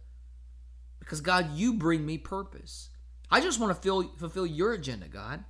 Because 0.99 1.21
God, 1.21 1.51
you 1.53 1.73
bring 1.73 2.05
me 2.05 2.17
purpose. 2.17 2.89
I 3.29 3.41
just 3.41 3.60
want 3.60 3.75
to 3.75 3.81
fill, 3.81 4.03
fulfill 4.17 4.45
your 4.45 4.73
agenda, 4.73 5.08
God. 5.08 5.43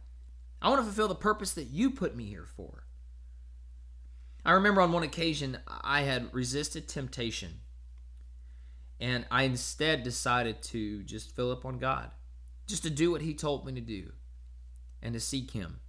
I 0.61 0.69
want 0.69 0.79
to 0.79 0.85
fulfill 0.85 1.07
the 1.07 1.15
purpose 1.15 1.53
that 1.53 1.67
you 1.67 1.91
put 1.91 2.15
me 2.15 2.25
here 2.25 2.45
for. 2.45 2.84
I 4.45 4.51
remember 4.51 4.81
on 4.81 4.91
one 4.91 5.03
occasion 5.03 5.57
I 5.67 6.01
had 6.01 6.31
resisted 6.31 6.87
temptation 6.87 7.61
and 8.99 9.25
I 9.31 9.43
instead 9.43 10.03
decided 10.03 10.61
to 10.63 11.03
just 11.03 11.35
fill 11.35 11.51
up 11.51 11.65
on 11.65 11.79
God, 11.79 12.11
just 12.67 12.83
to 12.83 12.89
do 12.89 13.11
what 13.11 13.21
He 13.21 13.33
told 13.33 13.65
me 13.65 13.73
to 13.73 13.81
do 13.81 14.11
and 15.01 15.13
to 15.13 15.19
seek 15.19 15.51
Him. 15.51 15.79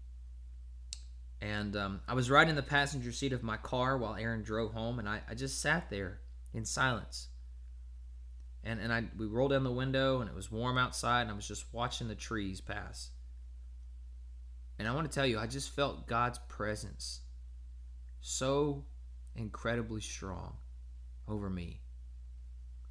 And 1.40 1.76
um, 1.76 2.00
I 2.08 2.14
was 2.14 2.30
riding 2.30 2.50
in 2.50 2.56
the 2.56 2.62
passenger 2.62 3.12
seat 3.12 3.32
of 3.32 3.42
my 3.42 3.58
car 3.58 3.98
while 3.98 4.16
Erin 4.16 4.42
drove 4.42 4.72
home, 4.72 4.98
and 4.98 5.08
I, 5.08 5.20
I 5.28 5.34
just 5.34 5.60
sat 5.60 5.90
there 5.90 6.20
in 6.54 6.64
silence. 6.64 7.28
And, 8.64 8.80
and 8.80 8.92
I 8.92 9.04
we 9.16 9.26
rolled 9.26 9.52
down 9.52 9.64
the 9.64 9.70
window, 9.70 10.20
and 10.20 10.28
it 10.28 10.34
was 10.34 10.50
warm 10.50 10.78
outside, 10.78 11.22
and 11.22 11.30
I 11.30 11.34
was 11.34 11.46
just 11.46 11.66
watching 11.72 12.08
the 12.08 12.14
trees 12.14 12.60
pass. 12.60 13.10
And 14.78 14.88
I 14.88 14.94
want 14.94 15.10
to 15.10 15.14
tell 15.14 15.26
you, 15.26 15.38
I 15.38 15.46
just 15.46 15.70
felt 15.70 16.08
God's 16.08 16.40
presence 16.48 17.20
so 18.26 18.84
incredibly 19.36 20.00
strong 20.00 20.56
over 21.28 21.48
me. 21.48 21.80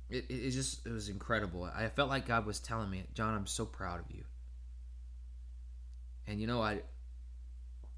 It, 0.10 0.26
it, 0.30 0.34
it, 0.34 0.52
just 0.52 0.86
it 0.86 0.92
was 0.92 1.10
incredible. 1.10 1.64
I 1.64 1.88
felt 1.90 2.10
like 2.10 2.28
God 2.28 2.46
was 2.46 2.60
telling 2.60 2.90
me, 2.90 3.04
John, 3.14 3.34
I'm 3.34 3.48
so 3.48 3.66
proud 3.66 4.00
of 4.00 4.16
you. 4.16 4.24
And 6.28 6.40
you 6.40 6.48
know, 6.48 6.62
I 6.62 6.82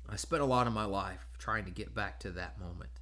I 0.09 0.15
spent 0.15 0.41
a 0.41 0.45
lot 0.45 0.67
of 0.67 0.73
my 0.73 0.85
life 0.85 1.27
trying 1.37 1.65
to 1.65 1.71
get 1.71 1.93
back 1.93 2.19
to 2.21 2.31
that 2.31 2.59
moment 2.59 3.01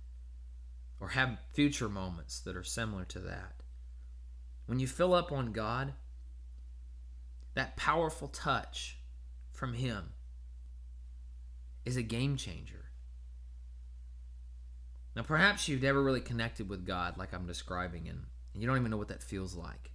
or 0.99 1.09
have 1.09 1.37
future 1.53 1.89
moments 1.89 2.39
that 2.41 2.57
are 2.57 2.63
similar 2.63 3.05
to 3.05 3.19
that. 3.19 3.53
When 4.65 4.79
you 4.79 4.87
fill 4.87 5.13
up 5.13 5.31
on 5.31 5.53
God, 5.53 5.93
that 7.53 7.77
powerful 7.77 8.27
touch 8.27 8.97
from 9.51 9.75
Him 9.75 10.09
is 11.85 11.95
a 11.95 12.03
game 12.03 12.35
changer. 12.35 12.84
Now, 15.15 15.23
perhaps 15.23 15.67
you've 15.67 15.81
never 15.81 16.03
really 16.03 16.21
connected 16.21 16.67
with 16.67 16.85
God 16.85 17.17
like 17.17 17.33
I'm 17.33 17.47
describing, 17.47 18.07
and, 18.09 18.25
you 18.53 18.67
don't 18.67 18.77
even 18.77 18.91
know 18.91 18.97
what 18.97 19.07
that 19.07 19.23
feels 19.23 19.55
like. 19.55 19.91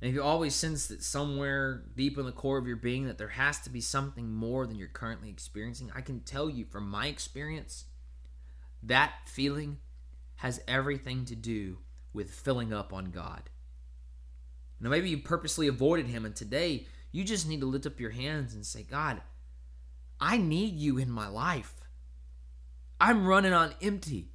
And 0.00 0.08
if 0.08 0.14
you 0.14 0.22
always 0.22 0.54
sense 0.54 0.88
that 0.88 1.02
somewhere 1.02 1.84
deep 1.94 2.18
in 2.18 2.26
the 2.26 2.32
core 2.32 2.58
of 2.58 2.66
your 2.66 2.76
being 2.76 3.06
that 3.06 3.18
there 3.18 3.28
has 3.28 3.60
to 3.60 3.70
be 3.70 3.80
something 3.80 4.32
more 4.32 4.66
than 4.66 4.76
you're 4.76 4.88
currently 4.88 5.30
experiencing, 5.30 5.92
I 5.94 6.00
can 6.00 6.20
tell 6.20 6.50
you 6.50 6.64
from 6.64 6.90
my 6.90 7.06
experience, 7.06 7.84
that 8.82 9.12
feeling 9.26 9.78
has 10.36 10.60
everything 10.66 11.24
to 11.26 11.36
do 11.36 11.78
with 12.12 12.32
filling 12.32 12.72
up 12.72 12.92
on 12.92 13.12
God. 13.12 13.50
Now, 14.80 14.90
maybe 14.90 15.08
you 15.08 15.18
purposely 15.18 15.68
avoided 15.68 16.06
Him, 16.08 16.24
and 16.24 16.34
today 16.34 16.86
you 17.12 17.24
just 17.24 17.46
need 17.48 17.60
to 17.60 17.66
lift 17.66 17.86
up 17.86 18.00
your 18.00 18.10
hands 18.10 18.54
and 18.54 18.66
say, 18.66 18.82
God, 18.82 19.20
I 20.18 20.38
need 20.38 20.74
you 20.74 20.98
in 20.98 21.10
my 21.10 21.28
life. 21.28 21.81
I'm 23.02 23.26
running 23.26 23.52
on 23.52 23.74
empty. 23.82 24.30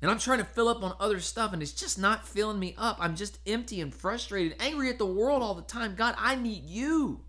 And 0.00 0.10
I'm 0.10 0.18
trying 0.18 0.38
to 0.38 0.44
fill 0.44 0.68
up 0.68 0.82
on 0.82 0.96
other 0.98 1.20
stuff, 1.20 1.52
and 1.52 1.60
it's 1.60 1.72
just 1.72 1.98
not 1.98 2.26
filling 2.26 2.58
me 2.58 2.74
up. 2.78 2.96
I'm 2.98 3.14
just 3.14 3.38
empty 3.46 3.78
and 3.82 3.94
frustrated, 3.94 4.56
angry 4.58 4.88
at 4.88 4.96
the 4.96 5.04
world 5.04 5.42
all 5.42 5.54
the 5.54 5.60
time. 5.60 5.94
God, 5.94 6.14
I 6.16 6.34
need 6.34 6.64
you. 6.64 7.20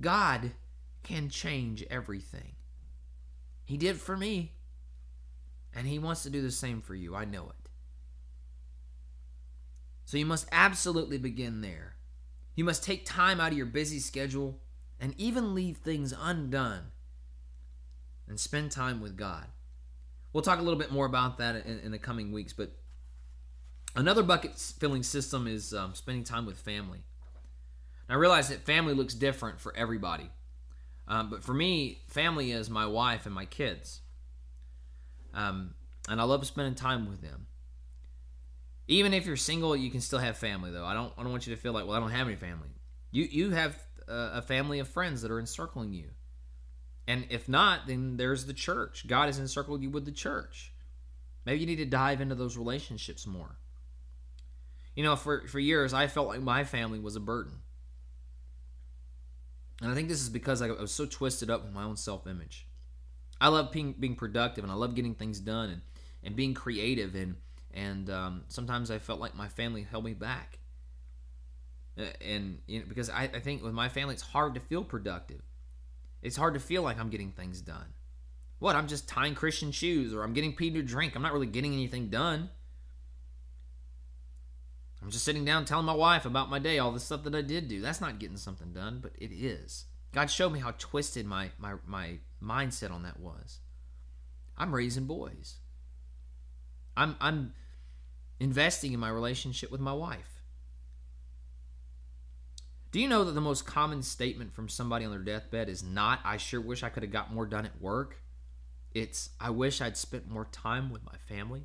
God 0.00 0.50
can 1.04 1.28
change 1.28 1.84
everything. 1.88 2.56
He 3.64 3.76
did 3.76 3.96
for 3.96 4.16
me, 4.16 4.54
and 5.72 5.86
He 5.86 6.00
wants 6.00 6.24
to 6.24 6.30
do 6.30 6.42
the 6.42 6.50
same 6.50 6.80
for 6.80 6.96
you. 6.96 7.14
I 7.14 7.24
know 7.24 7.44
it. 7.44 7.68
So 10.04 10.16
you 10.16 10.26
must 10.26 10.48
absolutely 10.50 11.18
begin 11.18 11.60
there. 11.60 11.94
You 12.56 12.64
must 12.64 12.82
take 12.82 13.06
time 13.06 13.40
out 13.40 13.52
of 13.52 13.56
your 13.56 13.66
busy 13.66 14.00
schedule 14.00 14.60
and 14.98 15.14
even 15.16 15.54
leave 15.54 15.76
things 15.76 16.12
undone 16.16 16.91
and 18.32 18.40
spend 18.40 18.70
time 18.70 19.02
with 19.02 19.14
God. 19.14 19.44
We'll 20.32 20.42
talk 20.42 20.58
a 20.58 20.62
little 20.62 20.78
bit 20.78 20.90
more 20.90 21.04
about 21.04 21.36
that 21.36 21.66
in, 21.66 21.80
in 21.80 21.90
the 21.92 21.98
coming 21.98 22.32
weeks, 22.32 22.54
but 22.54 22.72
another 23.94 24.22
bucket 24.22 24.58
filling 24.58 25.02
system 25.02 25.46
is 25.46 25.74
um, 25.74 25.94
spending 25.94 26.24
time 26.24 26.46
with 26.46 26.56
family. 26.56 27.00
And 28.08 28.16
I 28.16 28.18
realize 28.18 28.48
that 28.48 28.64
family 28.64 28.94
looks 28.94 29.12
different 29.12 29.60
for 29.60 29.76
everybody, 29.76 30.30
um, 31.06 31.28
but 31.28 31.44
for 31.44 31.52
me, 31.52 32.00
family 32.08 32.52
is 32.52 32.70
my 32.70 32.86
wife 32.86 33.26
and 33.26 33.34
my 33.34 33.44
kids. 33.44 34.00
Um, 35.34 35.74
and 36.08 36.18
I 36.18 36.24
love 36.24 36.46
spending 36.46 36.74
time 36.74 37.10
with 37.10 37.20
them. 37.20 37.46
Even 38.88 39.12
if 39.12 39.26
you're 39.26 39.36
single, 39.36 39.76
you 39.76 39.90
can 39.90 40.00
still 40.00 40.20
have 40.20 40.38
family, 40.38 40.70
though. 40.70 40.86
I 40.86 40.94
don't. 40.94 41.12
I 41.18 41.22
don't 41.22 41.32
want 41.32 41.46
you 41.46 41.54
to 41.54 41.60
feel 41.60 41.72
like, 41.72 41.84
well, 41.84 41.96
I 41.96 42.00
don't 42.00 42.10
have 42.10 42.26
any 42.26 42.36
family. 42.36 42.68
You 43.10 43.24
you 43.24 43.50
have 43.50 43.78
a 44.08 44.40
family 44.42 44.78
of 44.78 44.88
friends 44.88 45.20
that 45.20 45.30
are 45.30 45.38
encircling 45.38 45.92
you. 45.92 46.08
And 47.06 47.26
if 47.30 47.48
not, 47.48 47.86
then 47.86 48.16
there's 48.16 48.46
the 48.46 48.52
church. 48.52 49.06
God 49.06 49.26
has 49.26 49.38
encircled 49.38 49.82
you 49.82 49.90
with 49.90 50.04
the 50.04 50.12
church. 50.12 50.72
Maybe 51.44 51.60
you 51.60 51.66
need 51.66 51.76
to 51.76 51.84
dive 51.84 52.20
into 52.20 52.34
those 52.34 52.56
relationships 52.56 53.26
more. 53.26 53.58
You 54.94 55.02
know, 55.02 55.16
for, 55.16 55.46
for 55.48 55.58
years, 55.58 55.92
I 55.92 56.06
felt 56.06 56.28
like 56.28 56.42
my 56.42 56.64
family 56.64 56.98
was 56.98 57.16
a 57.16 57.20
burden. 57.20 57.54
And 59.80 59.90
I 59.90 59.94
think 59.94 60.08
this 60.08 60.20
is 60.20 60.28
because 60.28 60.62
I 60.62 60.70
was 60.70 60.92
so 60.92 61.06
twisted 61.06 61.50
up 61.50 61.64
with 61.64 61.72
my 61.72 61.82
own 61.82 61.96
self 61.96 62.26
image. 62.26 62.68
I 63.40 63.48
love 63.48 63.72
being, 63.72 63.94
being 63.98 64.14
productive 64.14 64.62
and 64.62 64.70
I 64.70 64.76
love 64.76 64.94
getting 64.94 65.16
things 65.16 65.40
done 65.40 65.70
and, 65.70 65.82
and 66.22 66.36
being 66.36 66.54
creative. 66.54 67.16
And, 67.16 67.34
and 67.74 68.08
um, 68.10 68.44
sometimes 68.46 68.92
I 68.92 68.98
felt 68.98 69.18
like 69.18 69.34
my 69.34 69.48
family 69.48 69.82
held 69.82 70.04
me 70.04 70.14
back. 70.14 70.60
Uh, 71.98 72.04
and 72.20 72.60
you 72.68 72.78
know, 72.78 72.86
because 72.88 73.10
I, 73.10 73.24
I 73.24 73.40
think 73.40 73.64
with 73.64 73.74
my 73.74 73.88
family 73.88 74.14
it's 74.14 74.22
hard 74.22 74.54
to 74.54 74.60
feel 74.60 74.84
productive 74.84 75.42
it's 76.22 76.36
hard 76.36 76.54
to 76.54 76.60
feel 76.60 76.82
like 76.82 76.98
i'm 76.98 77.10
getting 77.10 77.32
things 77.32 77.60
done. 77.60 77.94
What 78.58 78.76
i'm 78.76 78.88
just 78.88 79.08
tying 79.08 79.34
christian 79.34 79.72
shoes 79.72 80.14
or 80.14 80.22
i'm 80.22 80.32
getting 80.32 80.54
people 80.54 80.80
to 80.80 80.86
drink. 80.86 81.14
I'm 81.14 81.22
not 81.22 81.32
really 81.32 81.46
getting 81.46 81.72
anything 81.72 82.08
done. 82.08 82.50
I'm 85.02 85.10
just 85.10 85.24
sitting 85.24 85.44
down 85.44 85.64
telling 85.64 85.86
my 85.86 85.94
wife 85.94 86.24
about 86.26 86.48
my 86.48 86.60
day 86.60 86.78
all 86.78 86.92
the 86.92 87.00
stuff 87.00 87.24
that 87.24 87.34
i 87.34 87.42
did 87.42 87.68
do. 87.68 87.80
That's 87.80 88.00
not 88.00 88.18
getting 88.18 88.36
something 88.36 88.72
done 88.72 89.00
but 89.02 89.12
it 89.18 89.32
is. 89.34 89.86
God 90.12 90.30
showed 90.30 90.52
me 90.52 90.60
how 90.60 90.74
twisted 90.78 91.26
my 91.26 91.50
my, 91.58 91.74
my 91.86 92.18
mindset 92.42 92.90
on 92.90 93.02
that 93.02 93.18
was. 93.18 93.60
I'm 94.56 94.74
raising 94.74 95.06
boys. 95.06 95.56
I'm 96.96 97.16
i'm 97.20 97.54
investing 98.38 98.92
in 98.92 99.00
my 99.00 99.08
relationship 99.08 99.70
with 99.70 99.80
my 99.80 99.92
wife 99.92 100.31
do 102.92 103.00
you 103.00 103.08
know 103.08 103.24
that 103.24 103.32
the 103.32 103.40
most 103.40 103.64
common 103.64 104.02
statement 104.02 104.52
from 104.52 104.68
somebody 104.68 105.06
on 105.06 105.10
their 105.10 105.20
deathbed 105.20 105.70
is 105.70 105.82
not, 105.82 106.20
I 106.24 106.36
sure 106.36 106.60
wish 106.60 106.82
I 106.82 106.90
could 106.90 107.02
have 107.02 107.10
got 107.10 107.32
more 107.32 107.46
done 107.46 107.64
at 107.64 107.80
work? 107.80 108.20
It's, 108.92 109.30
I 109.40 109.48
wish 109.48 109.80
I'd 109.80 109.96
spent 109.96 110.28
more 110.28 110.44
time 110.52 110.90
with 110.90 111.02
my 111.02 111.16
family. 111.26 111.64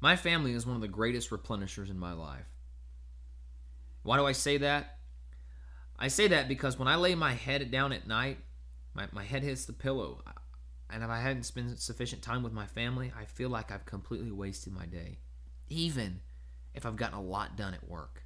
My 0.00 0.16
family 0.16 0.52
is 0.52 0.66
one 0.66 0.74
of 0.74 0.82
the 0.82 0.88
greatest 0.88 1.30
replenishers 1.30 1.90
in 1.90 1.98
my 1.98 2.12
life. 2.12 2.48
Why 4.02 4.16
do 4.18 4.26
I 4.26 4.32
say 4.32 4.58
that? 4.58 4.98
I 5.96 6.08
say 6.08 6.26
that 6.28 6.48
because 6.48 6.76
when 6.76 6.88
I 6.88 6.96
lay 6.96 7.14
my 7.14 7.34
head 7.34 7.70
down 7.70 7.92
at 7.92 8.08
night, 8.08 8.38
my, 8.94 9.06
my 9.12 9.22
head 9.22 9.44
hits 9.44 9.64
the 9.64 9.72
pillow, 9.72 10.22
and 10.90 11.04
if 11.04 11.08
I 11.08 11.20
hadn't 11.20 11.44
spent 11.44 11.78
sufficient 11.78 12.20
time 12.20 12.42
with 12.42 12.52
my 12.52 12.66
family, 12.66 13.12
I 13.16 13.26
feel 13.26 13.48
like 13.48 13.70
I've 13.70 13.86
completely 13.86 14.32
wasted 14.32 14.72
my 14.72 14.86
day. 14.86 15.18
Even 15.68 16.20
if 16.74 16.86
I've 16.86 16.96
gotten 16.96 17.18
a 17.18 17.22
lot 17.22 17.56
done 17.56 17.74
at 17.74 17.88
work. 17.88 18.22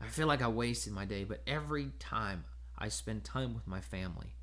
I 0.00 0.06
feel 0.08 0.26
like 0.26 0.42
I 0.42 0.48
wasted 0.48 0.92
my 0.92 1.04
day, 1.04 1.24
but 1.24 1.42
every 1.46 1.92
time 1.98 2.44
I 2.76 2.88
spend 2.88 3.24
time 3.24 3.54
with 3.54 3.66
my 3.66 3.80
family, 3.80 4.34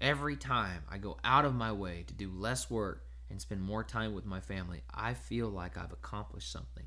every 0.00 0.36
time 0.36 0.82
I 0.90 0.98
go 0.98 1.18
out 1.24 1.44
of 1.44 1.54
my 1.54 1.72
way 1.72 2.04
to 2.06 2.14
do 2.14 2.30
less 2.30 2.70
work 2.70 3.06
and 3.28 3.40
spend 3.40 3.60
more 3.60 3.84
time 3.84 4.14
with 4.14 4.24
my 4.24 4.40
family, 4.40 4.82
I 4.92 5.14
feel 5.14 5.48
like 5.48 5.76
I've 5.76 5.92
accomplished 5.92 6.50
something. 6.50 6.86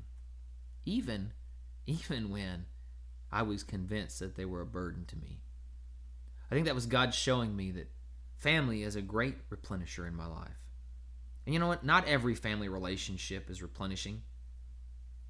Even 0.84 1.32
even 1.86 2.30
when 2.30 2.66
I 3.32 3.42
was 3.42 3.62
convinced 3.62 4.20
that 4.20 4.36
they 4.36 4.44
were 4.44 4.60
a 4.60 4.66
burden 4.66 5.04
to 5.06 5.16
me. 5.16 5.40
I 6.50 6.54
think 6.54 6.66
that 6.66 6.74
was 6.74 6.86
God 6.86 7.14
showing 7.14 7.54
me 7.54 7.70
that 7.72 7.90
family 8.36 8.82
is 8.82 8.96
a 8.96 9.02
great 9.02 9.48
replenisher 9.50 10.06
in 10.06 10.14
my 10.14 10.26
life. 10.26 10.58
And 11.46 11.54
you 11.54 11.60
know 11.60 11.68
what? 11.68 11.84
Not 11.84 12.06
every 12.06 12.34
family 12.34 12.68
relationship 12.68 13.50
is 13.50 13.62
replenishing. 13.62 14.22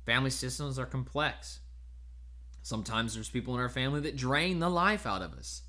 Family 0.07 0.31
systems 0.31 0.79
are 0.79 0.87
complex. 0.87 1.61
Sometimes 2.63 3.15
there's 3.15 3.29
people 3.29 3.55
in 3.55 3.61
our 3.61 3.69
family 3.69 4.01
that 4.01 4.17
drain 4.17 4.59
the 4.59 4.69
life 4.69 5.07
out 5.07 5.23
of 5.23 5.33
us. 5.35 5.63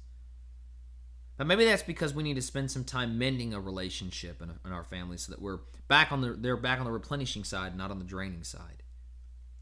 But 1.37 1.47
maybe 1.47 1.65
that's 1.65 1.83
because 1.83 2.13
we 2.13 2.23
need 2.23 2.35
to 2.35 2.41
spend 2.41 2.69
some 2.69 2.83
time 2.83 3.17
mending 3.17 3.53
a 3.53 3.59
relationship 3.59 4.41
in, 4.41 4.51
in 4.65 4.71
our 4.71 4.83
family 4.83 5.17
so 5.17 5.31
that 5.31 5.41
we're 5.41 5.59
back 5.87 6.11
on 6.11 6.21
the 6.21 6.33
they're 6.33 6.57
back 6.57 6.79
on 6.79 6.85
the 6.85 6.91
replenishing 6.91 7.43
side, 7.43 7.75
not 7.75 7.89
on 7.91 7.99
the 7.99 8.05
draining 8.05 8.43
side. 8.43 8.83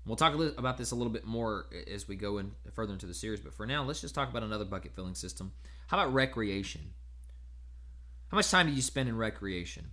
We'll 0.05 0.15
talk 0.15 0.33
about 0.57 0.77
this 0.77 0.91
a 0.91 0.95
little 0.95 1.13
bit 1.13 1.25
more 1.25 1.67
as 1.91 2.07
we 2.07 2.15
go 2.15 2.39
in 2.39 2.51
further 2.73 2.93
into 2.93 3.05
the 3.05 3.13
series, 3.13 3.39
but 3.39 3.53
for 3.53 3.65
now, 3.65 3.83
let's 3.83 4.01
just 4.01 4.15
talk 4.15 4.29
about 4.29 4.43
another 4.43 4.65
bucket 4.65 4.95
filling 4.95 5.13
system. 5.13 5.51
How 5.87 5.99
about 5.99 6.13
recreation? 6.13 6.93
How 8.29 8.35
much 8.35 8.49
time 8.49 8.67
do 8.67 8.73
you 8.73 8.81
spend 8.81 9.07
in 9.07 9.17
recreation? 9.17 9.91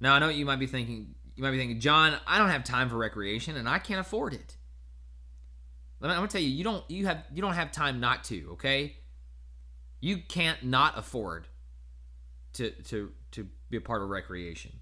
Now, 0.00 0.14
I 0.14 0.18
know 0.18 0.28
you 0.28 0.46
might 0.46 0.58
be 0.58 0.66
thinking, 0.66 1.14
you 1.38 1.44
might 1.44 1.52
be 1.52 1.58
thinking, 1.58 1.78
John, 1.78 2.18
I 2.26 2.36
don't 2.36 2.48
have 2.48 2.64
time 2.64 2.88
for 2.88 2.96
recreation 2.96 3.56
and 3.56 3.68
I 3.68 3.78
can't 3.78 4.00
afford 4.00 4.34
it. 4.34 4.56
I'm 6.02 6.10
gonna 6.10 6.26
tell 6.26 6.40
you, 6.40 6.48
you 6.48 6.64
don't 6.64 6.88
you 6.90 7.06
have 7.06 7.24
you 7.32 7.40
don't 7.40 7.54
have 7.54 7.70
time 7.70 8.00
not 8.00 8.24
to. 8.24 8.50
Okay, 8.52 8.96
you 10.00 10.18
can't 10.18 10.64
not 10.64 10.98
afford 10.98 11.46
to 12.54 12.70
to 12.70 13.12
to 13.32 13.48
be 13.70 13.76
a 13.76 13.80
part 13.80 14.02
of 14.02 14.08
recreation. 14.08 14.72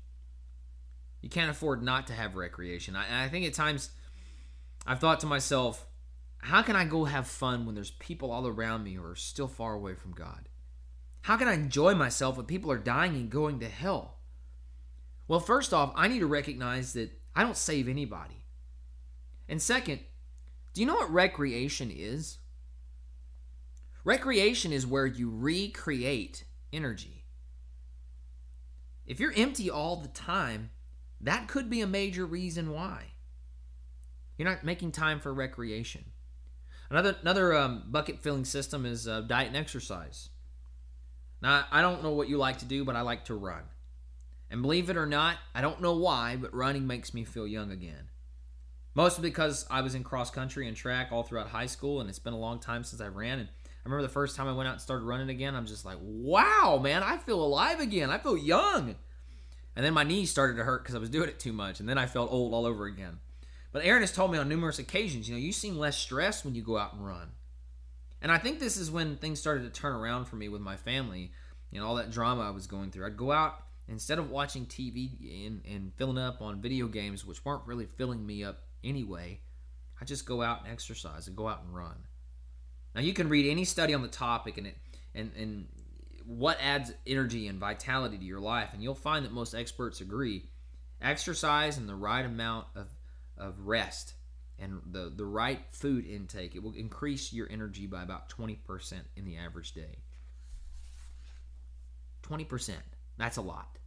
You 1.20 1.28
can't 1.28 1.50
afford 1.50 1.82
not 1.82 2.06
to 2.06 2.14
have 2.14 2.36
recreation. 2.36 2.96
I, 2.96 3.24
I 3.24 3.28
think 3.28 3.46
at 3.46 3.52
times 3.52 3.90
I've 4.86 5.00
thought 5.00 5.20
to 5.20 5.26
myself, 5.26 5.86
how 6.38 6.62
can 6.62 6.76
I 6.76 6.84
go 6.84 7.04
have 7.04 7.26
fun 7.26 7.66
when 7.66 7.74
there's 7.74 7.90
people 7.90 8.30
all 8.30 8.46
around 8.46 8.84
me 8.84 8.94
who 8.94 9.04
are 9.04 9.16
still 9.16 9.48
far 9.48 9.74
away 9.74 9.94
from 9.94 10.12
God? 10.12 10.48
How 11.22 11.36
can 11.36 11.48
I 11.48 11.54
enjoy 11.54 11.94
myself 11.94 12.36
when 12.36 12.46
people 12.46 12.70
are 12.70 12.78
dying 12.78 13.14
and 13.14 13.28
going 13.28 13.60
to 13.60 13.68
hell? 13.68 14.15
Well, 15.28 15.40
first 15.40 15.74
off, 15.74 15.92
I 15.96 16.08
need 16.08 16.20
to 16.20 16.26
recognize 16.26 16.92
that 16.92 17.10
I 17.34 17.42
don't 17.42 17.56
save 17.56 17.88
anybody. 17.88 18.44
And 19.48 19.60
second, 19.60 20.00
do 20.72 20.80
you 20.80 20.86
know 20.86 20.94
what 20.94 21.12
recreation 21.12 21.90
is? 21.94 22.38
Recreation 24.04 24.72
is 24.72 24.86
where 24.86 25.06
you 25.06 25.30
recreate 25.30 26.44
energy. 26.72 27.24
If 29.06 29.20
you're 29.20 29.32
empty 29.36 29.70
all 29.70 29.96
the 29.96 30.08
time, 30.08 30.70
that 31.20 31.48
could 31.48 31.70
be 31.70 31.80
a 31.80 31.86
major 31.86 32.24
reason 32.26 32.72
why. 32.72 33.12
You're 34.36 34.48
not 34.48 34.64
making 34.64 34.92
time 34.92 35.20
for 35.20 35.32
recreation. 35.32 36.04
Another 36.90 37.16
another 37.20 37.54
um, 37.54 37.84
bucket 37.86 38.20
filling 38.20 38.44
system 38.44 38.86
is 38.86 39.08
uh, 39.08 39.22
diet 39.22 39.48
and 39.48 39.56
exercise. 39.56 40.28
Now 41.42 41.64
I 41.70 41.82
don't 41.82 42.02
know 42.02 42.12
what 42.12 42.28
you 42.28 42.36
like 42.36 42.58
to 42.58 42.64
do, 42.64 42.84
but 42.84 42.96
I 42.96 43.00
like 43.00 43.24
to 43.24 43.34
run. 43.34 43.62
And 44.50 44.62
believe 44.62 44.90
it 44.90 44.96
or 44.96 45.06
not, 45.06 45.38
I 45.54 45.60
don't 45.60 45.80
know 45.80 45.96
why, 45.96 46.36
but 46.36 46.54
running 46.54 46.86
makes 46.86 47.12
me 47.12 47.24
feel 47.24 47.46
young 47.46 47.70
again. 47.70 48.10
Mostly 48.94 49.28
because 49.28 49.66
I 49.70 49.82
was 49.82 49.94
in 49.94 50.04
cross 50.04 50.30
country 50.30 50.66
and 50.68 50.76
track 50.76 51.08
all 51.10 51.22
throughout 51.22 51.48
high 51.48 51.66
school, 51.66 52.00
and 52.00 52.08
it's 52.08 52.18
been 52.18 52.32
a 52.32 52.38
long 52.38 52.60
time 52.60 52.84
since 52.84 53.02
I 53.02 53.08
ran. 53.08 53.40
And 53.40 53.48
I 53.48 53.88
remember 53.88 54.02
the 54.02 54.08
first 54.08 54.36
time 54.36 54.48
I 54.48 54.52
went 54.52 54.68
out 54.68 54.72
and 54.72 54.80
started 54.80 55.04
running 55.04 55.28
again, 55.28 55.54
I'm 55.54 55.66
just 55.66 55.84
like, 55.84 55.98
wow, 56.00 56.80
man, 56.82 57.02
I 57.02 57.18
feel 57.18 57.44
alive 57.44 57.80
again. 57.80 58.10
I 58.10 58.18
feel 58.18 58.38
young. 58.38 58.94
And 59.74 59.84
then 59.84 59.92
my 59.92 60.04
knees 60.04 60.30
started 60.30 60.56
to 60.56 60.64
hurt 60.64 60.82
because 60.82 60.94
I 60.94 60.98
was 60.98 61.10
doing 61.10 61.28
it 61.28 61.38
too 61.38 61.52
much, 61.52 61.80
and 61.80 61.88
then 61.88 61.98
I 61.98 62.06
felt 62.06 62.32
old 62.32 62.54
all 62.54 62.64
over 62.64 62.86
again. 62.86 63.18
But 63.72 63.84
Erin 63.84 64.00
has 64.00 64.12
told 64.12 64.32
me 64.32 64.38
on 64.38 64.48
numerous 64.48 64.78
occasions, 64.78 65.28
you 65.28 65.34
know, 65.34 65.40
you 65.40 65.52
seem 65.52 65.76
less 65.76 65.98
stressed 65.98 66.46
when 66.46 66.54
you 66.54 66.62
go 66.62 66.78
out 66.78 66.94
and 66.94 67.04
run. 67.04 67.32
And 68.22 68.32
I 68.32 68.38
think 68.38 68.58
this 68.58 68.78
is 68.78 68.90
when 68.90 69.16
things 69.16 69.38
started 69.38 69.64
to 69.64 69.80
turn 69.80 69.94
around 69.94 70.24
for 70.24 70.36
me 70.36 70.48
with 70.48 70.62
my 70.62 70.76
family 70.76 71.32
and 71.74 71.84
all 71.84 71.96
that 71.96 72.10
drama 72.10 72.42
I 72.42 72.50
was 72.50 72.66
going 72.66 72.90
through. 72.90 73.04
I'd 73.04 73.18
go 73.18 73.32
out 73.32 73.65
instead 73.88 74.18
of 74.18 74.30
watching 74.30 74.66
TV 74.66 75.46
and, 75.46 75.62
and 75.64 75.92
filling 75.94 76.18
up 76.18 76.42
on 76.42 76.60
video 76.60 76.86
games, 76.88 77.24
which 77.24 77.44
weren't 77.44 77.66
really 77.66 77.86
filling 77.86 78.24
me 78.24 78.44
up 78.44 78.62
anyway, 78.82 79.40
I 80.00 80.04
just 80.04 80.26
go 80.26 80.42
out 80.42 80.62
and 80.62 80.72
exercise 80.72 81.26
and 81.26 81.36
go 81.36 81.48
out 81.48 81.62
and 81.64 81.74
run. 81.74 81.96
Now 82.94 83.00
you 83.00 83.12
can 83.12 83.28
read 83.28 83.50
any 83.50 83.64
study 83.64 83.94
on 83.94 84.02
the 84.02 84.08
topic 84.08 84.58
and 84.58 84.66
it 84.68 84.76
and 85.14 85.30
and 85.36 85.66
what 86.24 86.58
adds 86.60 86.92
energy 87.06 87.46
and 87.46 87.60
vitality 87.60 88.18
to 88.18 88.24
your 88.24 88.40
life, 88.40 88.70
and 88.72 88.82
you'll 88.82 88.94
find 88.94 89.24
that 89.24 89.32
most 89.32 89.54
experts 89.54 90.00
agree. 90.00 90.50
Exercise 91.00 91.78
and 91.78 91.88
the 91.88 91.94
right 91.94 92.24
amount 92.24 92.66
of, 92.74 92.88
of 93.38 93.60
rest 93.60 94.14
and 94.58 94.80
the, 94.90 95.12
the 95.14 95.24
right 95.24 95.60
food 95.70 96.06
intake, 96.06 96.56
it 96.56 96.62
will 96.62 96.72
increase 96.72 97.32
your 97.32 97.46
energy 97.50 97.86
by 97.86 98.02
about 98.02 98.28
20% 98.30 98.94
in 99.14 99.24
the 99.24 99.36
average 99.36 99.72
day. 99.72 99.98
20%. 102.22 102.72
That's 103.18 103.36
a 103.36 103.42
lot. 103.42 103.78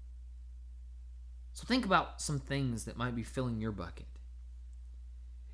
So 1.54 1.66
think 1.66 1.86
about 1.86 2.22
some 2.22 2.40
things 2.40 2.86
that 2.86 2.98
might 2.98 3.16
be 3.16 3.24
filling 3.24 3.60
your 3.60 3.72
bucket. 3.72 4.08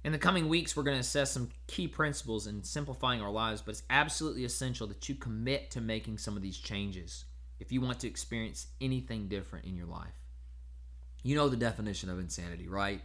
In 0.03 0.11
the 0.11 0.19
coming 0.19 0.49
weeks, 0.49 0.77
we're 0.77 0.83
going 0.83 0.97
to 0.97 1.01
assess 1.01 1.31
some 1.31 1.49
key 1.65 1.87
principles 1.87 2.45
in 2.45 2.63
simplifying 2.63 3.21
our 3.21 3.31
lives, 3.31 3.61
but 3.61 3.71
it's 3.71 3.83
absolutely 3.89 4.45
essential 4.45 4.85
that 4.87 5.09
you 5.09 5.15
commit 5.15 5.71
to 5.71 5.81
making 5.81 6.19
some 6.19 6.37
of 6.37 6.43
these 6.43 6.59
changes 6.59 7.25
if 7.59 7.71
you 7.71 7.81
want 7.81 7.99
to 8.01 8.07
experience 8.07 8.67
anything 8.79 9.27
different 9.27 9.65
in 9.65 9.75
your 9.75 9.87
life. 9.87 10.13
You 11.23 11.35
know 11.35 11.49
the 11.49 11.57
definition 11.57 12.11
of 12.11 12.19
insanity, 12.19 12.67
right? 12.67 13.01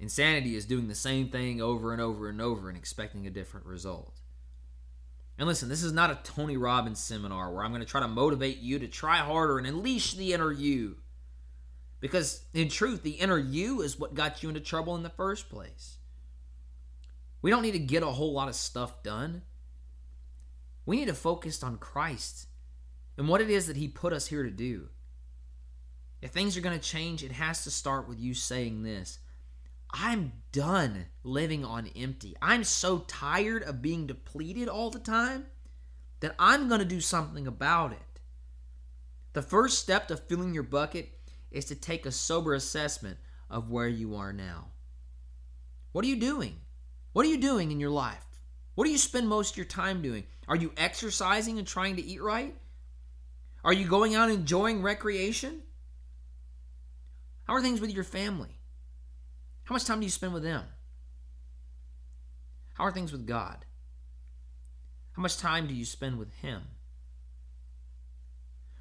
Insanity 0.00 0.56
is 0.56 0.64
doing 0.64 0.88
the 0.88 0.94
same 0.94 1.28
thing 1.28 1.60
over 1.60 1.92
and 1.92 2.00
over 2.00 2.30
and 2.30 2.40
over 2.40 2.70
and 2.70 2.78
expecting 2.78 3.26
a 3.26 3.30
different 3.30 3.66
result. 3.66 4.20
And 5.38 5.46
listen, 5.46 5.68
this 5.68 5.84
is 5.84 5.92
not 5.92 6.10
a 6.10 6.18
Tony 6.24 6.56
Robbins 6.56 6.98
seminar 6.98 7.52
where 7.52 7.64
I'm 7.64 7.70
going 7.70 7.80
to 7.80 7.86
try 7.86 8.00
to 8.00 8.08
motivate 8.08 8.58
you 8.58 8.80
to 8.80 8.88
try 8.88 9.18
harder 9.18 9.56
and 9.56 9.66
unleash 9.66 10.14
the 10.14 10.32
inner 10.32 10.50
you. 10.50 10.96
Because 12.00 12.42
in 12.52 12.68
truth, 12.68 13.02
the 13.02 13.12
inner 13.12 13.38
you 13.38 13.80
is 13.80 13.98
what 13.98 14.14
got 14.14 14.42
you 14.42 14.48
into 14.48 14.60
trouble 14.60 14.96
in 14.96 15.04
the 15.04 15.10
first 15.10 15.48
place. 15.48 15.98
We 17.40 17.50
don't 17.50 17.62
need 17.62 17.72
to 17.72 17.78
get 17.78 18.02
a 18.02 18.06
whole 18.06 18.32
lot 18.32 18.48
of 18.48 18.56
stuff 18.56 19.02
done. 19.04 19.42
We 20.84 20.96
need 20.96 21.06
to 21.06 21.14
focus 21.14 21.62
on 21.62 21.78
Christ 21.78 22.46
and 23.16 23.28
what 23.28 23.40
it 23.40 23.50
is 23.50 23.68
that 23.68 23.76
He 23.76 23.86
put 23.86 24.12
us 24.12 24.26
here 24.26 24.42
to 24.42 24.50
do. 24.50 24.88
If 26.20 26.32
things 26.32 26.56
are 26.56 26.62
going 26.62 26.78
to 26.78 26.84
change, 26.84 27.22
it 27.22 27.32
has 27.32 27.62
to 27.62 27.70
start 27.70 28.08
with 28.08 28.18
you 28.18 28.34
saying 28.34 28.82
this 28.82 29.20
I'm 29.90 30.32
done 30.52 31.06
living 31.22 31.64
on 31.64 31.90
empty. 31.96 32.36
I'm 32.42 32.64
so 32.64 32.98
tired 33.00 33.62
of 33.62 33.82
being 33.82 34.06
depleted 34.06 34.68
all 34.68 34.90
the 34.90 34.98
time 34.98 35.46
that 36.20 36.34
I'm 36.38 36.68
going 36.68 36.80
to 36.80 36.86
do 36.86 37.00
something 37.00 37.46
about 37.46 37.92
it. 37.92 38.20
The 39.32 39.42
first 39.42 39.78
step 39.78 40.08
to 40.08 40.16
filling 40.16 40.52
your 40.52 40.62
bucket 40.62 41.10
is 41.50 41.64
to 41.66 41.74
take 41.74 42.06
a 42.06 42.12
sober 42.12 42.54
assessment 42.54 43.18
of 43.50 43.70
where 43.70 43.88
you 43.88 44.16
are 44.16 44.32
now. 44.32 44.68
What 45.92 46.04
are 46.04 46.08
you 46.08 46.16
doing? 46.16 46.56
What 47.12 47.24
are 47.24 47.28
you 47.30 47.38
doing 47.38 47.70
in 47.70 47.80
your 47.80 47.90
life? 47.90 48.24
What 48.74 48.84
do 48.84 48.90
you 48.90 48.98
spend 48.98 49.28
most 49.28 49.52
of 49.52 49.56
your 49.56 49.66
time 49.66 50.02
doing? 50.02 50.24
Are 50.46 50.56
you 50.56 50.72
exercising 50.76 51.58
and 51.58 51.66
trying 51.66 51.96
to 51.96 52.04
eat 52.04 52.22
right? 52.22 52.54
Are 53.64 53.72
you 53.72 53.88
going 53.88 54.14
out 54.14 54.30
enjoying 54.30 54.82
recreation? 54.82 55.62
How 57.44 57.54
are 57.54 57.62
things 57.62 57.80
with 57.80 57.90
your 57.90 58.04
family? 58.04 58.57
How 59.68 59.74
much 59.74 59.84
time 59.84 60.00
do 60.00 60.06
you 60.06 60.10
spend 60.10 60.32
with 60.32 60.44
them? 60.44 60.64
How 62.72 62.84
are 62.84 62.90
things 62.90 63.12
with 63.12 63.26
God? 63.26 63.66
How 65.12 65.20
much 65.20 65.36
time 65.36 65.66
do 65.66 65.74
you 65.74 65.84
spend 65.84 66.18
with 66.18 66.32
Him? 66.36 66.62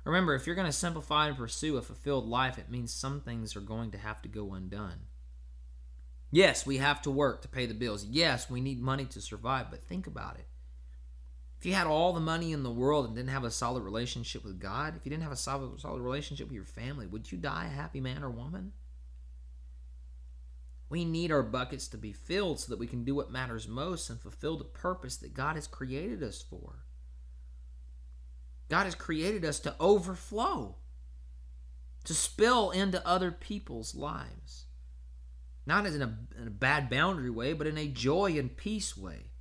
Remember, 0.06 0.34
if 0.34 0.48
you're 0.48 0.56
going 0.56 0.66
to 0.66 0.72
simplify 0.72 1.28
and 1.28 1.36
pursue 1.36 1.76
a 1.76 1.82
fulfilled 1.82 2.26
life, 2.26 2.58
it 2.58 2.72
means 2.72 2.94
some 2.94 3.20
things 3.20 3.54
are 3.58 3.60
going 3.60 3.92
to 3.92 3.98
have 3.98 4.22
to 4.22 4.30
go 4.30 4.54
undone. 4.54 5.08
Yes, 6.32 6.66
we 6.66 6.78
have 6.78 7.02
to 7.02 7.12
work 7.12 7.42
to 7.42 7.50
pay 7.50 7.66
the 7.66 7.74
bills. 7.74 8.06
Yes, 8.06 8.50
we 8.50 8.62
need 8.62 8.82
money 8.82 9.04
to 9.08 9.20
survive, 9.20 9.70
but 9.70 9.84
think 9.84 10.08
about 10.08 10.38
it. 10.38 10.48
If 11.60 11.66
you 11.66 11.74
had 11.74 11.88
all 11.88 12.14
the 12.14 12.22
money 12.22 12.54
in 12.54 12.64
the 12.64 12.72
world 12.72 13.08
and 13.08 13.14
didn't 13.14 13.32
have 13.32 13.44
a 13.44 13.52
solid 13.52 13.84
relationship 13.84 14.46
with 14.46 14.58
God, 14.58 14.96
if 14.96 15.06
you 15.06 15.10
didn't 15.10 15.24
have 15.24 15.34
a 15.34 15.36
solid, 15.36 15.82
solid 15.82 16.00
relationship 16.00 16.48
with 16.48 16.56
your 16.56 16.64
family, 16.64 17.08
would 17.08 17.30
you 17.30 17.38
die 17.38 17.66
a 17.66 17.76
happy 17.76 18.00
man 18.00 18.24
or 18.24 18.30
woman? 18.30 18.72
We 20.90 21.04
need 21.04 21.32
our 21.32 21.44
buckets 21.44 21.88
to 21.90 21.98
be 21.98 22.14
filled 22.14 22.60
so 22.60 22.70
that 22.70 22.80
we 22.80 22.88
can 22.88 23.04
do 23.04 23.16
what 23.16 23.32
matters 23.32 23.68
most 23.68 24.10
and 24.10 24.20
fulfill 24.20 24.58
the 24.58 24.64
purpose 24.64 25.18
that 25.18 25.34
God 25.34 25.56
has 25.56 25.68
created 25.68 26.24
us 26.24 26.42
for. 26.42 26.86
God 28.70 28.86
has 28.86 28.96
created 28.96 29.44
us 29.46 29.60
to 29.62 29.76
overflow, 29.80 30.76
to 32.06 32.14
spill 32.14 32.72
into 32.72 33.06
other 33.06 33.32
people's 33.32 33.96
lives. 33.96 34.66
Not 35.66 35.86
in 35.86 36.02
a, 36.02 36.18
in 36.40 36.48
a 36.48 36.52
bad 36.52 36.90
boundary 36.90 37.30
way, 37.30 37.52
but 37.52 37.68
in 37.68 37.78
a 37.78 37.88
joy 37.88 38.38
and 38.38 38.56
peace 38.56 38.96
way. 38.96 39.32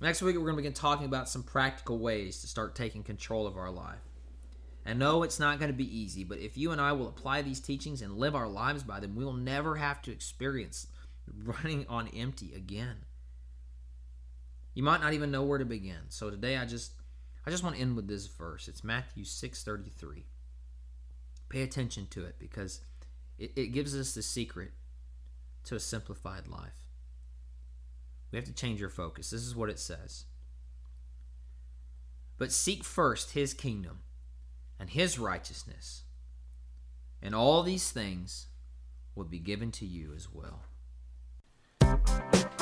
Next 0.00 0.22
week, 0.22 0.36
we're 0.36 0.42
going 0.42 0.56
to 0.56 0.62
begin 0.62 0.72
talking 0.72 1.06
about 1.06 1.28
some 1.28 1.42
practical 1.42 1.98
ways 1.98 2.40
to 2.40 2.46
start 2.46 2.74
taking 2.74 3.02
control 3.02 3.46
of 3.46 3.56
our 3.56 3.70
life. 3.70 4.00
And 4.84 4.98
no, 4.98 5.22
it's 5.22 5.38
not 5.38 5.58
going 5.58 5.70
to 5.70 5.76
be 5.76 5.96
easy, 5.98 6.24
but 6.24 6.38
if 6.38 6.58
you 6.58 6.72
and 6.72 6.80
I 6.80 6.92
will 6.92 7.08
apply 7.08 7.42
these 7.42 7.60
teachings 7.60 8.02
and 8.02 8.16
live 8.16 8.34
our 8.34 8.48
lives 8.48 8.82
by 8.82 8.98
them, 8.98 9.14
we 9.14 9.24
will 9.24 9.32
never 9.32 9.76
have 9.76 10.02
to 10.02 10.12
experience 10.12 10.88
running 11.44 11.86
on 11.88 12.08
empty 12.08 12.52
again. 12.54 12.96
You 14.74 14.82
might 14.82 15.00
not 15.00 15.12
even 15.12 15.30
know 15.30 15.44
where 15.44 15.58
to 15.58 15.64
begin. 15.64 16.08
So 16.08 16.30
today 16.30 16.56
I 16.56 16.64
just 16.64 16.92
I 17.46 17.50
just 17.50 17.62
want 17.62 17.76
to 17.76 17.82
end 17.82 17.96
with 17.96 18.08
this 18.08 18.26
verse. 18.26 18.68
It's 18.68 18.82
Matthew 18.82 19.24
6:33. 19.24 20.24
Pay 21.48 21.62
attention 21.62 22.06
to 22.10 22.24
it 22.24 22.36
because 22.38 22.80
it, 23.38 23.52
it 23.56 23.66
gives 23.68 23.96
us 23.96 24.14
the 24.14 24.22
secret 24.22 24.72
to 25.64 25.76
a 25.76 25.80
simplified 25.80 26.48
life. 26.48 26.86
We 28.30 28.36
have 28.36 28.46
to 28.46 28.54
change 28.54 28.80
your 28.80 28.88
focus. 28.88 29.30
This 29.30 29.42
is 29.42 29.54
what 29.54 29.68
it 29.68 29.78
says. 29.78 30.24
But 32.38 32.50
seek 32.50 32.82
first 32.82 33.32
his 33.32 33.52
kingdom 33.52 34.00
and 34.82 34.90
his 34.90 35.16
righteousness, 35.16 36.02
and 37.22 37.36
all 37.36 37.62
these 37.62 37.92
things 37.92 38.48
will 39.14 39.24
be 39.24 39.38
given 39.38 39.70
to 39.70 39.86
you 39.86 40.12
as 40.12 40.26
well. 40.32 40.64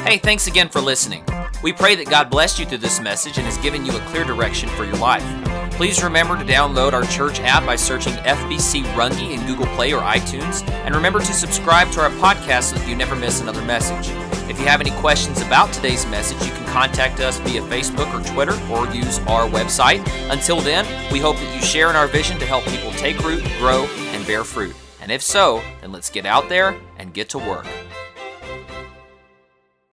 Hey, 0.00 0.18
thanks 0.18 0.46
again 0.46 0.68
for 0.68 0.82
listening. 0.82 1.24
We 1.62 1.72
pray 1.72 1.94
that 1.94 2.10
God 2.10 2.28
blessed 2.28 2.58
you 2.58 2.66
through 2.66 2.78
this 2.78 3.00
message 3.00 3.38
and 3.38 3.46
has 3.46 3.56
given 3.58 3.86
you 3.86 3.96
a 3.96 4.00
clear 4.00 4.24
direction 4.24 4.68
for 4.68 4.84
your 4.84 4.98
life. 4.98 5.24
Please 5.80 6.04
remember 6.04 6.36
to 6.36 6.44
download 6.44 6.92
our 6.92 7.04
church 7.04 7.40
app 7.40 7.64
by 7.64 7.74
searching 7.74 8.12
FBC 8.12 8.82
Runge 8.92 9.32
in 9.32 9.46
Google 9.46 9.64
Play 9.74 9.94
or 9.94 10.02
iTunes, 10.02 10.62
and 10.68 10.94
remember 10.94 11.20
to 11.20 11.32
subscribe 11.32 11.90
to 11.92 12.02
our 12.02 12.10
podcast 12.10 12.64
so 12.64 12.76
that 12.76 12.86
you 12.86 12.94
never 12.94 13.16
miss 13.16 13.40
another 13.40 13.62
message. 13.62 14.10
If 14.50 14.60
you 14.60 14.66
have 14.66 14.82
any 14.82 14.90
questions 15.00 15.40
about 15.40 15.72
today's 15.72 16.04
message, 16.08 16.46
you 16.46 16.52
can 16.52 16.66
contact 16.66 17.20
us 17.20 17.38
via 17.38 17.62
Facebook 17.62 18.12
or 18.12 18.22
Twitter 18.34 18.52
or 18.70 18.94
use 18.94 19.20
our 19.20 19.48
website. 19.48 20.06
Until 20.30 20.60
then, 20.60 20.84
we 21.10 21.18
hope 21.18 21.36
that 21.36 21.54
you 21.54 21.62
share 21.62 21.88
in 21.88 21.96
our 21.96 22.08
vision 22.08 22.38
to 22.40 22.44
help 22.44 22.64
people 22.64 22.90
take 22.90 23.18
root, 23.20 23.42
grow, 23.58 23.86
and 24.12 24.26
bear 24.26 24.44
fruit. 24.44 24.76
And 25.00 25.10
if 25.10 25.22
so, 25.22 25.62
then 25.80 25.92
let's 25.92 26.10
get 26.10 26.26
out 26.26 26.50
there 26.50 26.78
and 26.98 27.14
get 27.14 27.30
to 27.30 27.38
work. 27.38 27.66